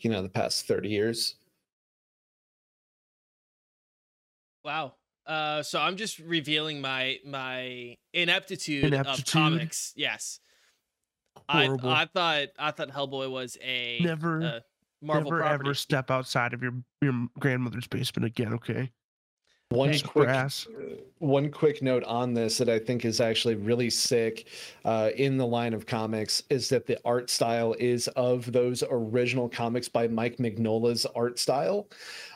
[0.00, 1.36] you know the past 30 years
[4.64, 4.94] Wow.
[5.26, 9.92] Uh so I'm just revealing my my ineptitude, of comics.
[9.96, 10.40] Yes.
[11.48, 11.90] I Horrible.
[11.90, 14.60] I thought I thought Hellboy was a Never, uh,
[15.02, 15.66] Marvel never property.
[15.66, 18.54] ever step outside of your your grandmother's basement again.
[18.54, 18.90] Okay,
[19.74, 20.66] one quick grass.
[21.18, 24.48] one quick note on this that I think is actually really sick
[24.84, 29.48] uh, in the line of comics is that the art style is of those original
[29.48, 31.88] comics by Mike Mignola's art style.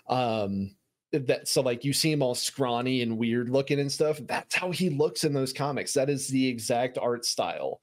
[0.08, 0.74] Um,
[1.12, 4.20] that so like you see him all scrawny and weird looking and stuff.
[4.24, 5.94] That's how he looks in those comics.
[5.94, 7.80] That is the exact art style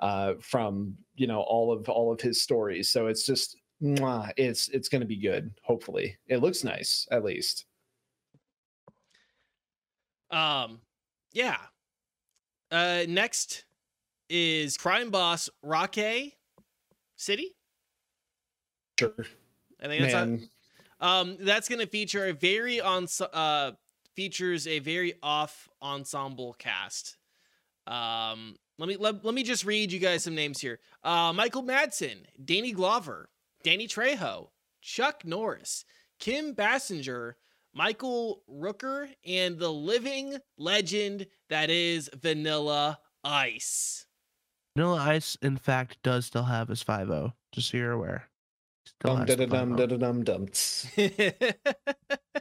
[0.00, 2.90] uh, from you know all of all of his stories.
[2.90, 5.52] So it's just mwah, it's it's going to be good.
[5.62, 7.66] Hopefully, it looks nice at least.
[10.30, 10.80] Um,
[11.32, 11.56] yeah.
[12.70, 13.64] Uh, next
[14.28, 16.34] is crime boss Rockay
[17.16, 17.54] City.
[18.98, 19.14] Sure,
[19.82, 20.48] I think that's on, man.
[21.00, 23.72] um that's gonna feature a very on uh
[24.14, 27.16] features a very off ensemble cast.
[27.86, 30.80] Um, let me let, let me just read you guys some names here.
[31.02, 33.30] Uh, Michael Madsen, Danny Glover,
[33.62, 34.48] Danny Trejo,
[34.82, 35.84] Chuck Norris,
[36.18, 37.34] Kim Basinger,
[37.74, 44.06] Michael Rooker, and the living legend that is Vanilla Ice.
[44.76, 48.24] Vanilla Ice, in fact, does still have his 5 just so you're aware.
[48.86, 50.46] Still Dum da da dum da da dum dum.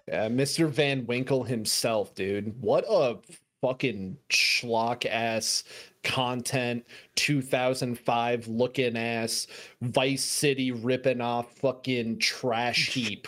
[0.08, 0.70] Yeah, Mr.
[0.70, 2.62] Van Winkle himself, dude.
[2.62, 3.18] What a
[3.62, 5.64] fucking schlock ass
[6.04, 6.86] content
[7.16, 9.48] 2005 looking ass
[9.82, 13.28] vice city ripping off fucking trash heap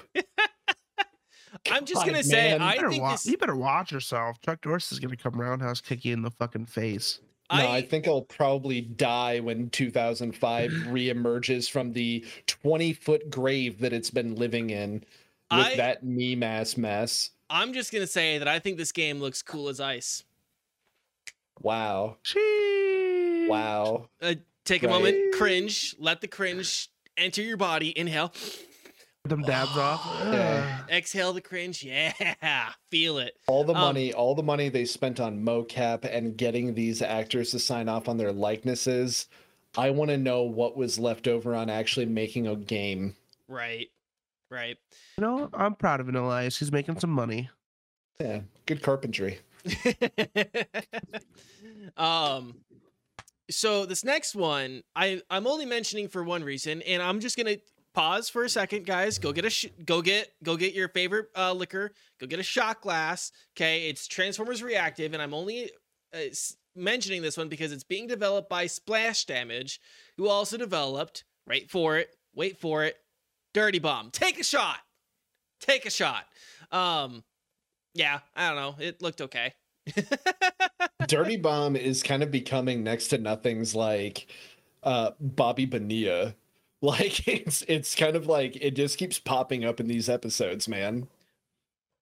[1.71, 2.61] I'm just gonna say, man.
[2.61, 3.25] I You better, think wa- this.
[3.25, 4.39] you better watch yourself.
[4.41, 7.19] Chuck Norris is gonna come roundhouse kick you in the fucking face.
[7.51, 13.79] no I, I think i'll probably die when 2005 reemerges from the 20 foot grave
[13.79, 18.37] that it's been living in with I- that meme ass mess I'm just gonna say
[18.37, 20.23] that I think this game looks cool as ice.
[21.61, 23.47] wow Sheesh.
[23.49, 24.93] wow Uh, take a Right.
[24.93, 25.95] moment, cringe.
[25.97, 27.97] Let the cringe enter your body.
[27.97, 28.31] Inhale.
[29.29, 30.21] Them dabs off.
[30.23, 30.63] Okay.
[30.65, 30.89] Ugh.
[30.89, 31.83] Exhale the cringe.
[31.83, 32.11] Yeah,
[32.89, 33.35] feel it.
[33.47, 37.51] all the Um, money all the money they spent on mocap and getting these actors
[37.51, 39.27] to sign off on their likenesses
[39.77, 43.15] i want to know what was left over on actually making a game
[43.47, 43.87] Right,
[44.49, 44.77] right.
[45.17, 46.57] You know, I'm proud of Vanilla Ice.
[46.59, 47.49] He's making some money.
[48.19, 49.39] yeah good carpentry
[51.97, 52.55] um
[53.49, 57.57] so this next one i i'm only mentioning for one reason and i'm just gonna
[57.93, 59.17] pause for a second guys.
[59.17, 61.91] Go get a sh- go get go get your favorite uh liquor.
[62.19, 63.89] Go get a shot glass okay?
[63.89, 65.71] It's transformers reactive and i'm only
[66.13, 66.19] uh,
[66.75, 69.79] mentioning this one because it's being developed by splash damage
[70.17, 72.97] who also developed wait for it wait for it
[73.53, 74.11] dirty bomb.
[74.11, 74.77] Take a shot!
[75.59, 76.25] Take a shot.
[76.71, 77.23] Um
[77.93, 78.75] yeah i don't know.
[78.83, 79.53] It looked okay.
[81.07, 84.27] Dirty bomb is kind of becoming next to nothing's like
[84.83, 86.35] uh bobby bonilla
[86.81, 91.07] like it's it's kind of like it just keeps popping up in these episodes man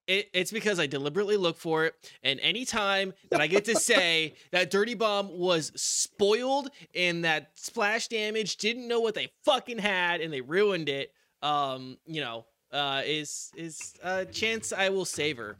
[0.06, 4.34] It, it's because I deliberately look for it, and anytime that I get to say
[4.52, 10.20] that Dirty Bomb was spoiled and that splash damage didn't know what they fucking had
[10.22, 11.12] and they ruined it,
[11.42, 15.56] um, you know, uh, is is a chance I will savor.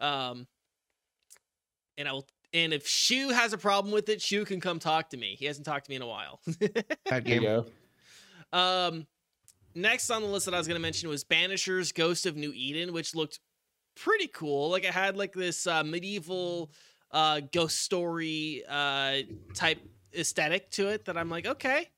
[0.00, 0.46] Um,
[1.98, 5.10] and I will, and if Shu has a problem with it, Shu can come talk
[5.10, 5.36] to me.
[5.38, 6.40] He hasn't talked to me in a while.
[6.48, 7.42] That there game.
[8.52, 9.06] Um,
[9.74, 12.52] next on the list that I was going to mention was Banisher's Ghost of New
[12.54, 13.40] Eden, which looked
[13.96, 14.70] pretty cool.
[14.70, 16.70] Like it had like this uh, medieval
[17.10, 19.18] uh, ghost story uh,
[19.54, 19.78] type
[20.16, 21.88] aesthetic to it that I'm like, okay,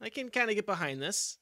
[0.00, 1.38] I can kind of get behind this.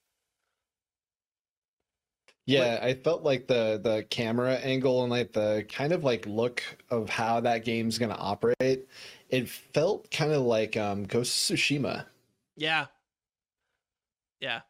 [2.46, 6.62] Yeah, I felt like the the camera angle and like the kind of like look
[6.90, 8.86] of how that game's gonna operate,
[9.30, 12.04] it felt kind of like um Ghost of Tsushima.
[12.56, 12.86] Yeah.
[14.44, 14.60] Yeah.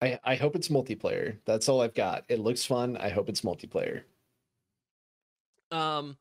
[0.00, 1.38] I, I hope it's multiplayer.
[1.46, 2.24] That's all I've got.
[2.28, 2.96] It looks fun.
[2.96, 4.02] I hope it's multiplayer.
[5.72, 6.16] Um,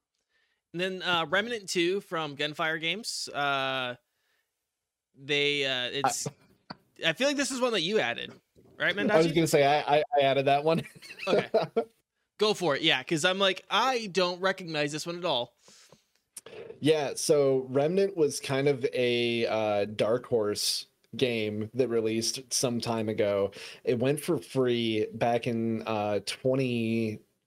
[0.73, 3.29] and then uh, Remnant 2 from Gunfire Games.
[3.29, 3.93] Uh,
[5.23, 6.27] they, uh, it's,
[7.05, 8.31] I feel like this is one that you added,
[8.79, 9.11] right, man?
[9.11, 10.81] I was gonna say I, I, I added that one.
[11.27, 11.47] Okay.
[12.39, 12.81] Go for it.
[12.81, 13.03] Yeah.
[13.03, 15.53] Cause I'm like, I don't recognize this one at all.
[16.79, 20.87] Yeah, so Remnant was kind of a uh, dark horse
[21.17, 23.51] game that released some time ago.
[23.83, 26.19] It went for free back in uh,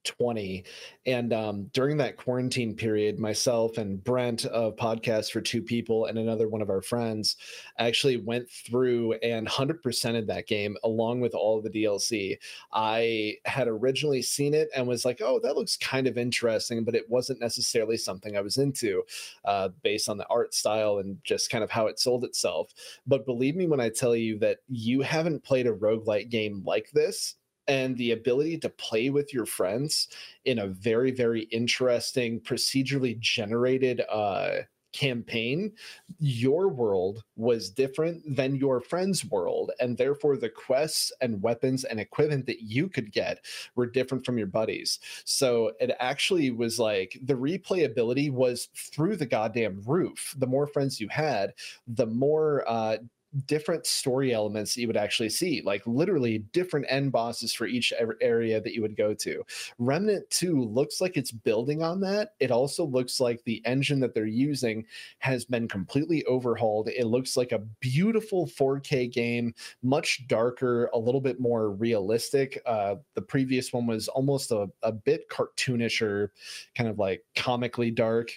[0.03, 0.63] 2020.
[1.05, 6.17] And um, during that quarantine period, myself and Brent of Podcast for Two People and
[6.17, 7.37] another one of our friends
[7.77, 12.37] actually went through and 100%ed that game along with all the DLC.
[12.73, 16.95] I had originally seen it and was like, oh, that looks kind of interesting, but
[16.95, 19.03] it wasn't necessarily something I was into
[19.45, 22.73] uh, based on the art style and just kind of how it sold itself.
[23.07, 26.91] But believe me when I tell you that you haven't played a roguelike game like
[26.91, 27.35] this
[27.69, 30.09] and the ability to play with your friends
[30.43, 35.71] in a very, very interesting, procedurally generated uh, campaign,
[36.17, 39.71] your world was different than your friend's world.
[39.79, 44.39] And therefore, the quests and weapons and equipment that you could get were different from
[44.39, 44.99] your buddies.
[45.25, 50.33] So it actually was like the replayability was through the goddamn roof.
[50.37, 51.53] The more friends you had,
[51.87, 52.97] the more uh,
[53.45, 57.93] different story elements that you would actually see, like literally different end bosses for each
[58.21, 59.43] area that you would go to.
[59.77, 62.33] Remnant 2 looks like it's building on that.
[62.39, 64.85] It also looks like the engine that they're using
[65.19, 66.89] has been completely overhauled.
[66.89, 72.61] It looks like a beautiful 4K game, much darker, a little bit more realistic.
[72.65, 76.31] Uh, the previous one was almost a, a bit cartoonish or
[76.75, 78.31] kind of like comically dark.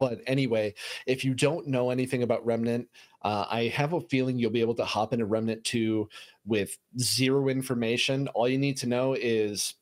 [0.00, 0.74] But anyway,
[1.06, 2.88] if you don't know anything about Remnant,
[3.22, 6.08] uh, I have a feeling you'll be able to hop into Remnant 2
[6.46, 8.28] with zero information.
[8.28, 9.74] All you need to know is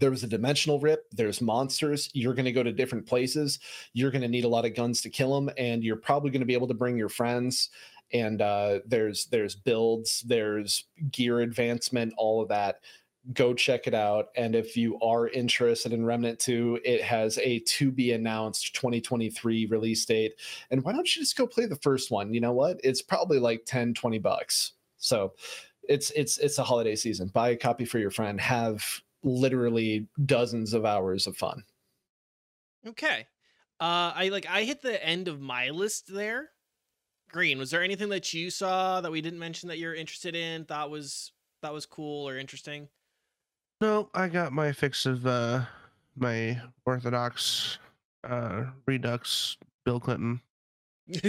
[0.00, 3.58] there was a dimensional rip, there's monsters, you're going to go to different places,
[3.92, 6.40] you're going to need a lot of guns to kill them, and you're probably going
[6.40, 7.70] to be able to bring your friends.
[8.12, 12.80] And uh, there's there's builds, there's gear advancement, all of that
[13.32, 14.28] go check it out.
[14.36, 19.66] And if you are interested in Remnant 2, it has a to be announced 2023
[19.66, 20.34] release date.
[20.70, 22.32] And why don't you just go play the first one?
[22.32, 22.80] You know what?
[22.82, 24.72] It's probably like 10, 20 bucks.
[24.96, 25.34] So
[25.88, 27.28] it's it's it's a holiday season.
[27.28, 28.40] Buy a copy for your friend.
[28.40, 31.64] Have literally dozens of hours of fun.
[32.86, 33.26] Okay.
[33.80, 36.50] Uh I like I hit the end of my list there.
[37.30, 40.64] Green, was there anything that you saw that we didn't mention that you're interested in,
[40.64, 42.88] thought was that was cool or interesting?
[43.80, 45.62] No, I got my fix of uh
[46.16, 47.78] my Orthodox
[48.28, 50.40] uh Redux Bill Clinton.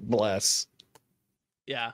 [0.00, 0.66] Bless.
[1.66, 1.92] yeah.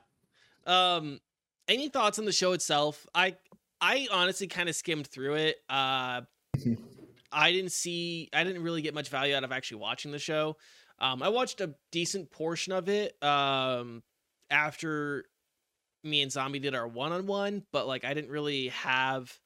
[0.67, 1.21] Um
[1.69, 3.07] any thoughts on the show itself?
[3.15, 3.37] I
[3.81, 5.57] I honestly kind of skimmed through it.
[5.69, 6.23] Uh
[7.33, 10.57] I didn't see I didn't really get much value out of actually watching the show.
[11.01, 14.03] Um I watched a decent portion of it um
[14.49, 15.25] after
[16.05, 19.37] me and Zombie did our one on one, but like I didn't really have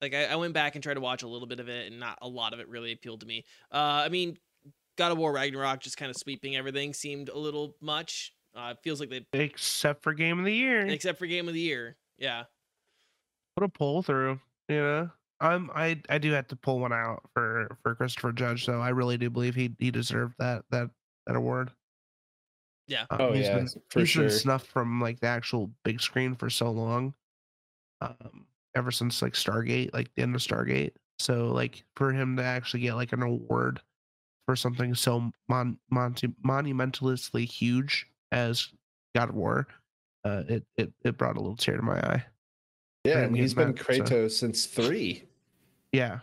[0.00, 2.00] like I, I went back and tried to watch a little bit of it and
[2.00, 3.44] not a lot of it really appealed to me.
[3.70, 4.38] Uh I mean
[4.98, 8.32] God of War Ragnarok just kind of sweeping everything seemed a little much.
[8.54, 10.86] Uh, it feels like they, Except for game of the year.
[10.86, 11.96] except for Game of the Year.
[12.18, 12.44] Yeah.
[13.54, 14.38] What a pull through,
[14.68, 15.10] you know.
[15.40, 18.80] I'm I I do have to pull one out for for Christopher Judge, though.
[18.80, 20.90] I really do believe he he deserved that that
[21.26, 21.70] that award.
[22.88, 23.04] Yeah.
[23.10, 24.30] Um, Oh, he's yeah, been, for he's been sure.
[24.30, 27.14] snuffed from like the actual big screen for so long.
[28.00, 30.92] Um, ever since like Stargate, like the end of Stargate.
[31.18, 33.80] So like for him to actually get like an award
[34.46, 38.68] for something so mon- monty- monumentalously huge as
[39.14, 39.68] God of War,
[40.24, 42.24] uh, it it it brought a little tear to my eye.
[43.04, 45.24] Yeah, and he's been that- so- Kratos since three.
[45.92, 46.18] Yeah, yeah.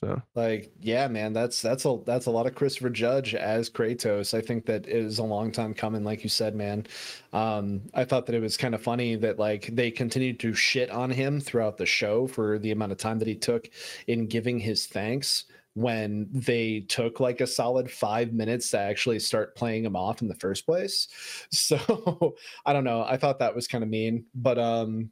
[0.00, 4.34] So Like, yeah, man, that's that's a that's a lot of Christopher Judge as Kratos.
[4.36, 6.86] I think that it is a long time coming, like you said, man.
[7.32, 10.90] Um, I thought that it was kind of funny that like they continued to shit
[10.90, 13.70] on him throughout the show for the amount of time that he took
[14.06, 15.44] in giving his thanks
[15.74, 20.28] when they took like a solid five minutes to actually start playing him off in
[20.28, 21.08] the first place.
[21.50, 23.02] So I don't know.
[23.02, 25.10] I thought that was kind of mean, but um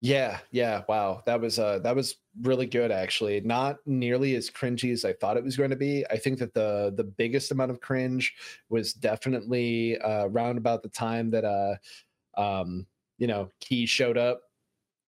[0.00, 1.22] yeah, yeah, wow.
[1.26, 3.40] That was uh that was really good actually.
[3.40, 6.04] Not nearly as cringy as I thought it was going to be.
[6.10, 8.34] I think that the the biggest amount of cringe
[8.68, 11.76] was definitely uh around about the time that uh
[12.40, 12.86] um
[13.18, 14.42] you know, Key showed up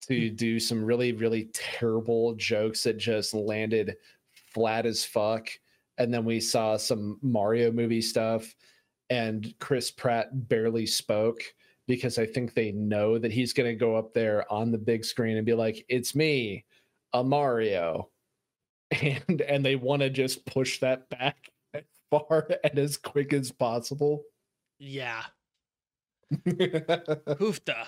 [0.08, 3.96] to do some really really terrible jokes that just landed
[4.32, 5.48] flat as fuck
[5.98, 8.54] and then we saw some Mario movie stuff
[9.10, 11.42] and Chris Pratt barely spoke
[11.90, 15.04] because I think they know that he's going to go up there on the big
[15.04, 16.64] screen and be like, "It's me,
[17.12, 18.10] a Mario,"
[19.02, 23.50] and and they want to just push that back as far and as quick as
[23.50, 24.22] possible.
[24.78, 25.22] Yeah.
[26.46, 27.86] Hoofta.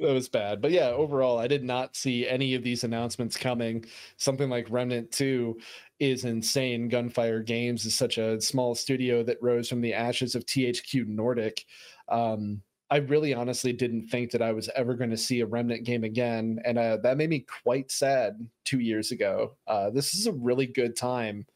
[0.00, 3.84] That was bad, but yeah, overall, I did not see any of these announcements coming.
[4.16, 5.58] Something like Remnant Two
[5.98, 6.88] is insane.
[6.88, 11.66] Gunfire Games is such a small studio that rose from the ashes of THQ Nordic.
[12.08, 15.84] Um, I really honestly didn't think that I was ever going to see a Remnant
[15.84, 16.58] game again.
[16.64, 19.56] And uh, that made me quite sad two years ago.
[19.66, 21.46] Uh, this is a really good time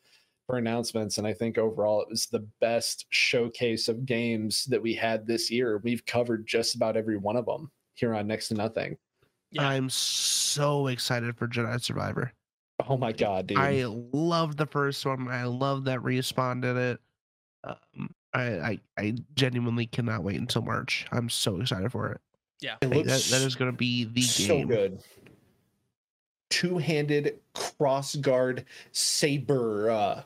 [0.46, 1.16] for announcements.
[1.16, 5.50] And I think overall it was the best showcase of games that we had this
[5.50, 5.80] year.
[5.82, 8.98] We've covered just about every one of them here on Next to Nothing.
[9.50, 9.68] Yeah.
[9.68, 12.32] I'm so excited for Jedi Survivor.
[12.88, 13.58] Oh my God, dude.
[13.58, 15.28] I love the first one.
[15.28, 17.00] I love that respawn did it.
[17.64, 21.06] Um, I, I I genuinely cannot wait until March.
[21.12, 22.20] I'm so excited for it.
[22.60, 22.76] Yeah.
[22.80, 24.68] it looks that, that is going to be the so game.
[24.68, 25.02] good.
[26.50, 29.90] Two-handed cross guard saber.
[29.90, 30.22] Uh,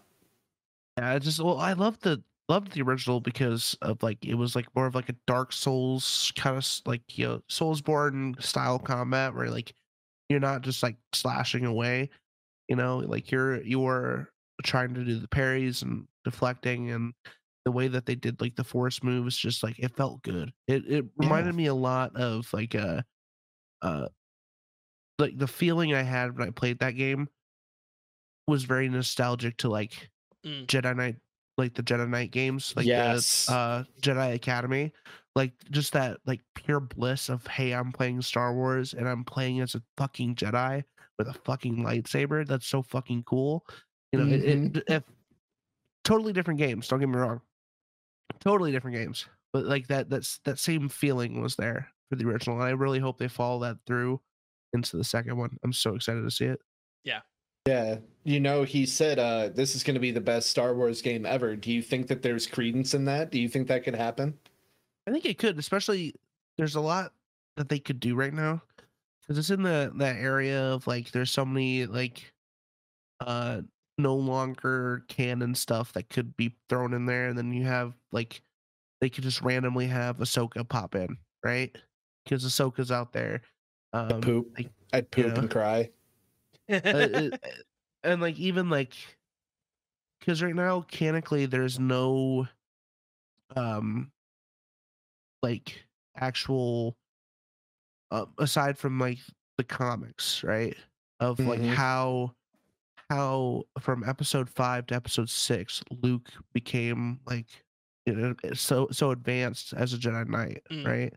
[0.98, 4.54] Yeah, I just well, I love the loved the original because of like it was
[4.54, 9.34] like more of like a Dark Souls kind of like you know Soulsborne style combat
[9.34, 9.72] where like
[10.28, 12.10] you're not just like slashing away,
[12.68, 14.30] you know, like you're you're
[14.64, 17.14] trying to do the parries and deflecting and
[17.66, 20.52] the way that they did like the force moves just like it felt good.
[20.68, 23.02] It it reminded me a lot of like uh
[23.82, 24.06] uh
[25.18, 27.28] like the feeling I had when I played that game
[28.46, 30.08] was very nostalgic to like
[30.44, 30.66] Mm.
[30.66, 31.16] Jedi Knight,
[31.58, 33.46] like the Jedi Knight games, like Yes.
[33.46, 34.92] the uh, Jedi Academy,
[35.34, 39.60] like just that like pure bliss of hey, I'm playing Star Wars and I'm playing
[39.60, 40.84] as a fucking Jedi
[41.18, 42.46] with a fucking lightsaber.
[42.46, 43.66] That's so fucking cool.
[44.12, 45.02] You know, it, it, if
[46.04, 46.86] totally different games.
[46.86, 47.40] Don't get me wrong,
[48.40, 52.56] totally different games, but like that that's that same feeling was there for the original,
[52.56, 54.20] and I really hope they follow that through
[54.72, 55.56] into the second one.
[55.64, 56.60] I'm so excited to see it.
[57.04, 57.20] yeah,
[57.66, 57.98] Yeah.
[58.24, 61.24] you know, he said uh, this is going to be the best Star Wars game
[61.24, 61.56] ever.
[61.56, 63.30] Do you think that there's credence in that?
[63.30, 64.38] Do you think that could happen?
[65.06, 66.14] I think it could, especially
[66.58, 67.12] there's a lot
[67.56, 68.60] that they could do right now
[69.22, 72.32] because it's in the that area of like there's so many like
[73.20, 73.62] uh
[73.98, 78.42] no longer canon stuff that could be thrown in there, and then you have like
[79.00, 81.76] they could just randomly have Ahsoka pop in, right?
[82.24, 83.42] Because Ahsoka's out there.
[83.92, 84.48] Um, poop.
[84.56, 85.34] like, I'd poop know.
[85.34, 85.90] and cry.
[86.68, 87.40] uh, it-
[88.04, 88.94] and like even like
[90.20, 92.46] because right now canonically there's no
[93.56, 94.10] um
[95.42, 95.84] like
[96.16, 96.96] actual
[98.10, 99.18] uh, aside from like
[99.58, 100.76] the comics right
[101.20, 101.74] of like Mhm.
[101.74, 102.32] how
[103.10, 107.46] how from episode 5 to episode 6 luke became like
[108.06, 110.86] you know so so advanced as a jedi knight Mm.
[110.86, 111.14] right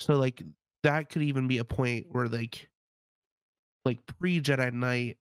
[0.00, 0.42] so like
[0.82, 2.68] that could even be a point where like
[3.84, 5.16] like pre Jedi Knight,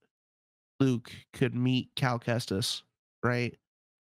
[0.79, 2.81] Luke could meet Cal Kestis,
[3.23, 3.55] right?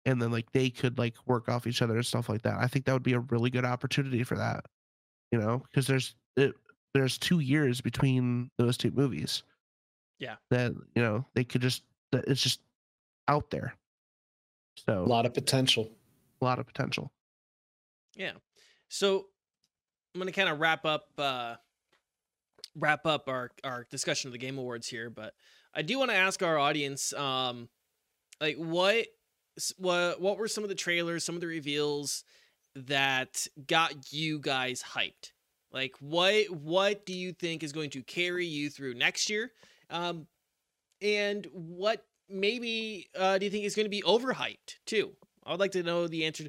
[0.05, 2.57] And then like they could like work off each other and stuff like that.
[2.57, 4.65] I think that would be a really good opportunity for that,
[5.31, 6.53] you know, because there's it,
[6.93, 9.43] there's two years between those two movies.
[10.21, 10.35] Yeah.
[10.51, 12.61] that you know they could just that it's just
[13.27, 13.75] out there.
[14.87, 15.89] So A lot of potential.
[16.41, 17.11] a lot of potential.
[18.15, 18.33] Yeah.
[18.87, 19.25] So
[20.13, 21.55] I'm gonna kind of wrap up uh
[22.75, 25.33] wrap up our our discussion of the game awards here, but
[25.73, 27.67] I do want to ask our audience um
[28.39, 29.07] like what
[29.77, 32.23] what what were some of the trailers, some of the reveals
[32.75, 35.31] that got you guys hyped?
[35.71, 39.51] Like what what do you think is going to carry you through next year?
[39.91, 40.27] Um
[41.01, 45.11] and what maybe uh do you think is going to be overhyped too?
[45.45, 46.45] I would like to know the answer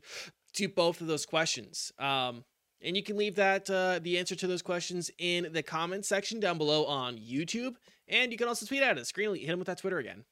[0.55, 1.93] to both of those questions.
[1.99, 2.45] Um,
[2.83, 6.41] and you can leave that uh, the answer to those questions in the comments section
[6.41, 7.77] down below on YouTube,
[8.09, 9.09] and you can also tweet at us.
[9.09, 10.25] Screen hit him with that Twitter again.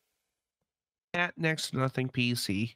[1.14, 2.74] At next to nothing PC.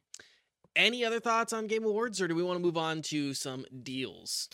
[0.76, 3.64] Any other thoughts on Game Awards, or do we want to move on to some
[3.82, 4.49] deals?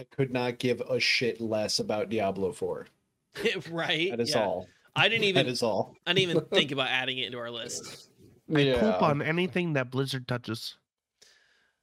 [0.00, 2.86] I could not give a shit less about Diablo 4.
[3.70, 4.10] right?
[4.10, 4.44] That is Yeah.
[4.44, 4.68] all.
[4.94, 5.46] I didn't even.
[5.46, 5.94] That is all.
[6.06, 8.08] I didn't even think about adding it into our list.
[8.48, 8.80] Yeah.
[8.80, 10.76] Poop on anything that Blizzard touches.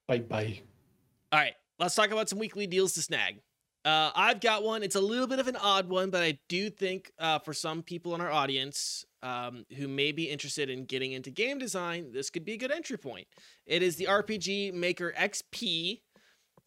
[0.07, 0.61] Bye bye.
[1.31, 3.41] All right, let's talk about some weekly deals to snag.
[3.85, 4.83] Uh, I've got one.
[4.83, 7.81] It's a little bit of an odd one, but I do think uh, for some
[7.81, 12.29] people in our audience um, who may be interested in getting into game design, this
[12.29, 13.27] could be a good entry point.
[13.65, 16.01] It is the RPG Maker XP.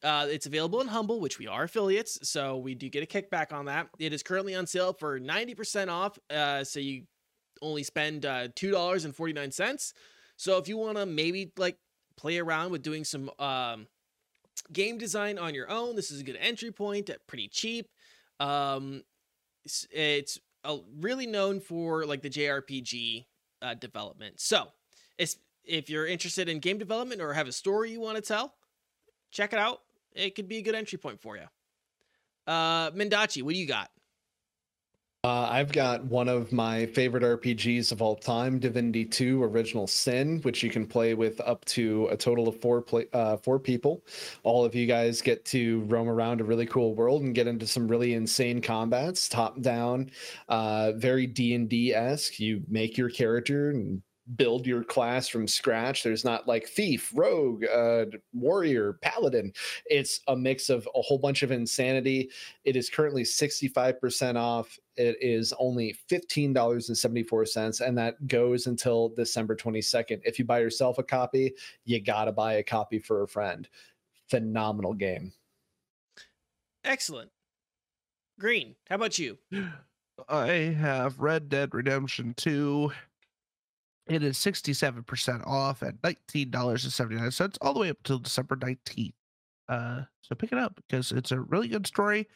[0.03, 3.53] Uh, it's available in Humble, which we are affiliates, so we do get a kickback
[3.53, 3.89] on that.
[3.99, 7.05] It is currently on sale for 90% off, uh, so you
[7.61, 9.93] only spend uh, $2.49.
[10.37, 11.77] So if you want to maybe like
[12.17, 13.87] play around with doing some um,
[14.73, 15.97] game design on your own.
[15.97, 17.89] This is a good entry point at pretty cheap.
[18.41, 19.03] Um,
[19.65, 23.27] it's, it's uh, really known for like the JRPG
[23.61, 24.41] uh, development.
[24.41, 24.69] So,
[25.65, 28.55] if you're interested in game development or have a story you want to tell,
[29.31, 29.81] check it out.
[30.15, 31.45] It could be a good entry point for you.
[32.47, 33.91] Uh, Mendachi, what do you got?
[35.25, 40.41] Uh, I've got one of my favorite RPGs of all time, Divinity 2: Original Sin,
[40.41, 44.05] which you can play with up to a total of four play, uh, four people.
[44.43, 47.69] All of you guys get to roam around a really cool world and get into
[47.69, 50.11] some really insane combats, top down,
[50.49, 52.41] uh, very D and D esque.
[52.41, 54.03] You make your character and
[54.37, 56.03] build your class from scratch.
[56.03, 59.53] There's not like thief, rogue, uh, warrior, paladin.
[59.87, 62.31] It's a mix of a whole bunch of insanity.
[62.65, 64.79] It is currently 65% off.
[64.97, 70.21] It is only $15.74, and that goes until December 22nd.
[70.25, 71.55] If you buy yourself a copy,
[71.85, 73.69] you got to buy a copy for a friend.
[74.29, 75.33] Phenomenal game.
[76.85, 77.31] Excellent.
[78.39, 79.39] Green, how about you?
[80.29, 82.93] I have Red Dead Redemption 2.
[84.09, 89.13] It is 67% off at $19.79 all the way up till December 19th.
[89.69, 92.29] Uh, so pick it up because it's a really good story.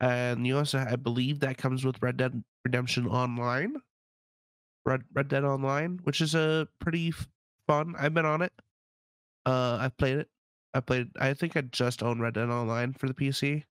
[0.00, 3.76] And you also, I believe, that comes with Red Dead Redemption Online.
[4.84, 7.28] Red Red Dead Online, which is a pretty f-
[7.66, 7.94] fun.
[7.98, 8.52] I've been on it.
[9.46, 10.28] Uh, I've played it.
[10.74, 11.08] I played.
[11.18, 13.64] I think I just own Red Dead Online for the PC.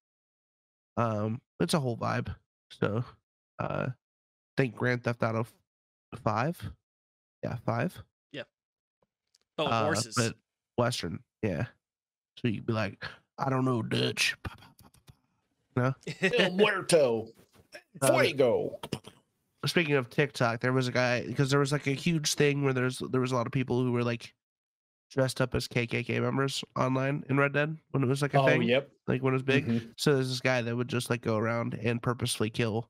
[0.96, 2.34] Um, it's a whole vibe.
[2.70, 3.04] So,
[3.58, 3.88] uh,
[4.56, 5.46] think Grand Theft Auto
[6.16, 6.72] Five.
[7.44, 8.02] Yeah, five.
[8.32, 8.42] Yeah.
[9.58, 10.14] Oh, with Uh, horses.
[10.16, 10.34] but
[10.78, 11.20] Western.
[11.42, 11.66] Yeah.
[12.38, 13.04] So you'd be like,
[13.38, 14.34] I don't know Dutch.
[15.76, 15.92] No.
[16.22, 17.26] El Muerto.
[18.00, 18.78] Uh, Fuego.
[19.66, 22.72] Speaking of TikTok, there was a guy because there was like a huge thing where
[22.72, 24.32] there's there was a lot of people who were like
[25.10, 28.46] dressed up as KKK members online in Red Dead when it was like a Oh,
[28.46, 28.90] thing, yep.
[29.08, 29.66] like when it was big.
[29.66, 29.92] Mhm.
[29.96, 32.88] So there's this guy that would just like go around and purposely kill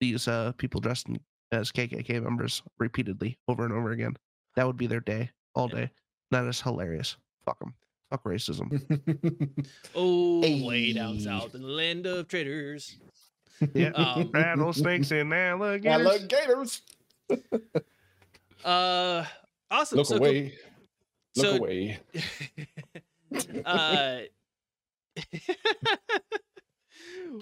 [0.00, 1.20] these uh people dressed in,
[1.52, 4.16] as KKK members repeatedly over and over again.
[4.56, 5.90] That would be their day all day.
[6.30, 7.16] That is hilarious.
[7.44, 7.74] Fuck them.
[8.10, 8.82] Fuck racism.
[9.94, 12.96] Oh, way down south in the land of traitors.
[13.74, 13.88] Yeah.
[13.90, 16.06] Um, Rattlesnakes and alligators.
[16.06, 16.82] Alligators.
[18.64, 19.24] uh,
[19.70, 19.98] awesome.
[19.98, 20.54] Look so, away.
[21.36, 21.98] Look so- away.
[23.64, 24.18] uh,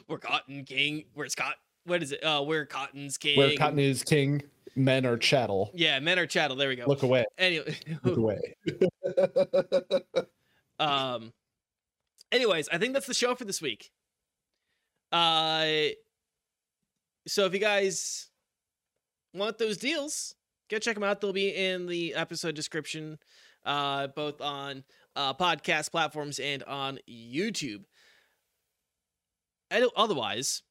[0.08, 1.04] we're Cotton King.
[1.14, 1.56] We're Scott.
[1.86, 2.22] What is it?
[2.22, 3.38] Uh, we're Cotton's King.
[3.38, 4.42] Where cotton is king,
[4.74, 5.70] men are chattel.
[5.72, 6.56] Yeah, men are chattel.
[6.56, 6.84] There we go.
[6.86, 7.24] Look away.
[7.38, 8.40] Anyway, Look away.
[10.80, 11.32] um,
[12.32, 13.90] anyways, I think that's the show for this week.
[15.12, 15.66] Uh,
[17.28, 18.30] so if you guys
[19.32, 20.34] want those deals,
[20.68, 21.20] go check them out.
[21.20, 23.18] They'll be in the episode description,
[23.64, 24.82] uh, both on
[25.14, 27.84] uh, podcast platforms and on YouTube.
[29.70, 30.62] And otherwise,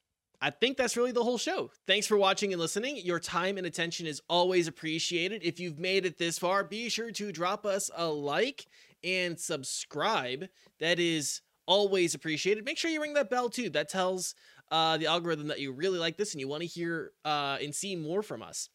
[0.42, 1.72] I think that's really the whole show.
[1.88, 2.98] Thanks for watching and listening.
[2.98, 5.44] Your time and attention is always appreciated.
[5.44, 8.68] If you've made it this far, be sure to drop us a like
[9.04, 10.48] and subscribe.
[10.80, 12.66] That is always appreciated.
[12.66, 13.70] Make sure you ring that bell too.
[13.70, 14.36] That tells
[14.72, 17.74] uh, the algorithm that you really like this and you want to hear uh, and
[17.74, 18.70] see more from us.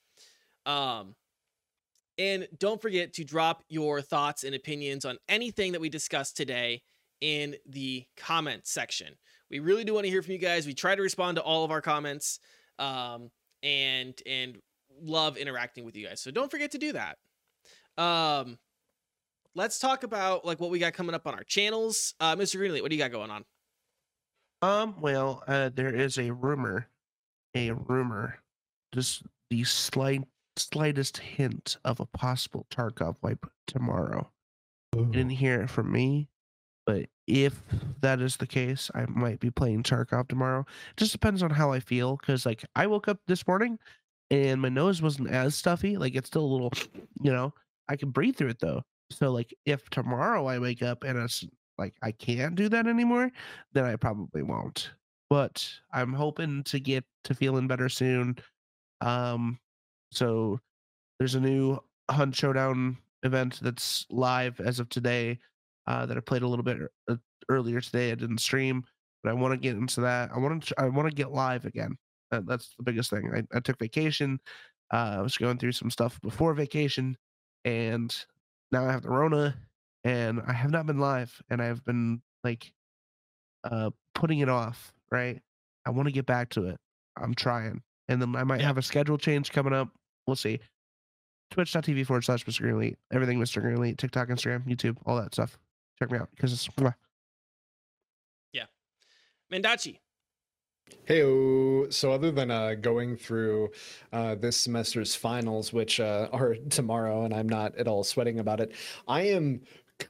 [0.66, 1.14] Um,
[2.18, 6.82] and don't forget to drop your thoughts and opinions on anything that we discussed today
[7.20, 9.14] in the comment section.
[9.50, 10.66] We really do want to hear from you guys.
[10.66, 12.38] We try to respond to all of our comments
[12.78, 13.30] um,
[13.62, 14.58] and and
[15.02, 16.20] love interacting with you guys.
[16.20, 17.18] So don't forget to do that.
[17.96, 18.58] Um,
[19.54, 22.14] let's talk about like what we got coming up on our channels.
[22.20, 22.60] Uh, Mr.
[22.60, 23.44] Greenlee, what do you got going on?
[24.62, 26.88] Um, well, uh, there is a rumor,
[27.54, 28.38] a rumor,
[28.92, 30.24] just the slight,
[30.56, 34.30] slightest hint of a possible Tarkov wipe tomorrow.
[34.94, 36.28] You didn't hear it from me,
[36.90, 37.62] but if
[38.00, 40.66] that is the case, I might be playing Tarkov tomorrow.
[40.90, 43.78] It just depends on how I feel, because like I woke up this morning
[44.32, 45.96] and my nose wasn't as stuffy.
[45.96, 46.72] Like it's still a little,
[47.22, 47.54] you know,
[47.88, 48.82] I can breathe through it though.
[49.12, 51.44] So like if tomorrow I wake up and it's
[51.78, 53.30] like I can't do that anymore,
[53.72, 54.90] then I probably won't.
[55.28, 58.36] But I'm hoping to get to feeling better soon.
[59.00, 59.60] Um,
[60.10, 60.58] so
[61.20, 61.78] there's a new
[62.10, 65.38] Hunt Showdown event that's live as of today
[65.86, 66.78] uh, that I played a little bit
[67.08, 67.16] uh,
[67.48, 68.12] earlier today.
[68.12, 68.84] I didn't stream,
[69.22, 70.30] but I want to get into that.
[70.34, 71.96] I want to I want to get live again.
[72.32, 73.30] Uh, that's the biggest thing.
[73.34, 74.38] I, I took vacation.
[74.92, 77.16] Uh, I was going through some stuff before vacation,
[77.64, 78.14] and
[78.72, 79.56] now I have the Rona,
[80.04, 82.72] and I have not been live, and I've been like
[83.64, 84.92] uh, putting it off.
[85.10, 85.40] Right.
[85.86, 86.76] I want to get back to it.
[87.20, 88.66] I'm trying, and then I might Yeah.
[88.66, 89.88] have a schedule change coming up.
[90.26, 90.60] We'll see.
[91.50, 92.62] Twitch.tv forward slash Mr.
[92.62, 92.94] Greenlee.
[93.12, 93.60] Everything Mr.
[93.62, 93.96] Greenlee.
[93.98, 95.58] TikTok, Instagram, YouTube, all that stuff.
[96.00, 96.94] Check me out because it's mwah.
[99.52, 99.98] Mendachi.
[101.04, 101.20] Hey,
[101.90, 103.70] so other than uh, going through
[104.12, 108.60] uh, this semester's finals, which uh, are tomorrow, and I'm not at all sweating about
[108.60, 108.72] it,
[109.08, 109.62] I am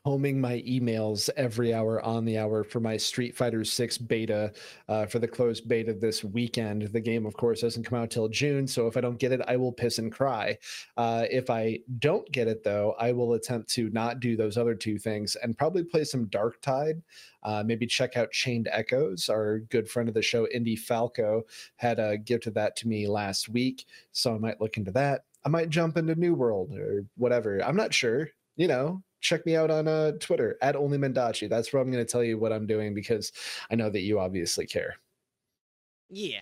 [0.05, 4.53] combing my emails every hour on the hour for my Street Fighter 6 beta
[4.89, 6.83] uh, for the closed beta this weekend.
[6.83, 9.41] The game, of course, doesn't come out till June, so if I don't get it,
[9.47, 10.59] I will piss and cry.
[10.97, 14.75] Uh, if I don't get it, though, I will attempt to not do those other
[14.75, 17.03] two things and probably play some Dark Tide.
[17.43, 19.29] Uh, maybe check out Chained Echoes.
[19.29, 21.43] Our good friend of the show, Indy Falco,
[21.77, 25.23] had a gift of that to me last week, so I might look into that.
[25.45, 27.65] I might jump into New World or whatever.
[27.65, 28.29] I'm not sure.
[28.57, 31.49] You know, check me out on uh, Twitter at Only Mendachi.
[31.49, 33.33] That's where I'm going to tell you what I'm doing because
[33.71, 34.97] I know that you obviously care.
[36.09, 36.41] Yeah.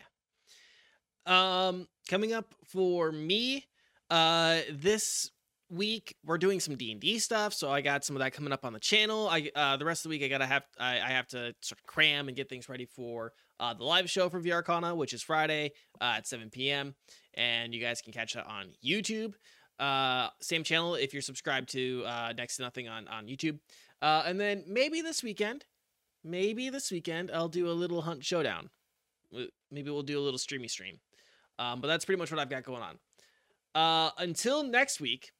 [1.26, 3.66] Um, coming up for me,
[4.10, 5.30] uh, this
[5.70, 8.52] week we're doing some D and D stuff, so I got some of that coming
[8.52, 9.28] up on the channel.
[9.28, 11.78] I uh, the rest of the week I gotta have I, I have to sort
[11.78, 15.22] of cram and get things ready for uh, the live show for VRCona, which is
[15.22, 16.94] Friday uh, at 7 p.m.
[17.34, 19.34] And you guys can catch that on YouTube.
[19.78, 23.58] Uh, same channel if you're subscribed to uh, Next to Nothing on on YouTube.
[24.02, 25.64] Uh, and then maybe this weekend,
[26.24, 28.70] maybe this weekend I'll do a little Hunt Showdown.
[29.70, 30.98] Maybe we'll do a little streamy stream.
[31.58, 32.98] Um, but that's pretty much what I've got going on.
[33.74, 35.32] Uh, until next week,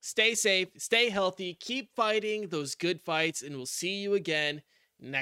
[0.00, 4.62] stay safe, stay healthy, keep fighting those good fights, and we'll see you again
[5.00, 5.20] next.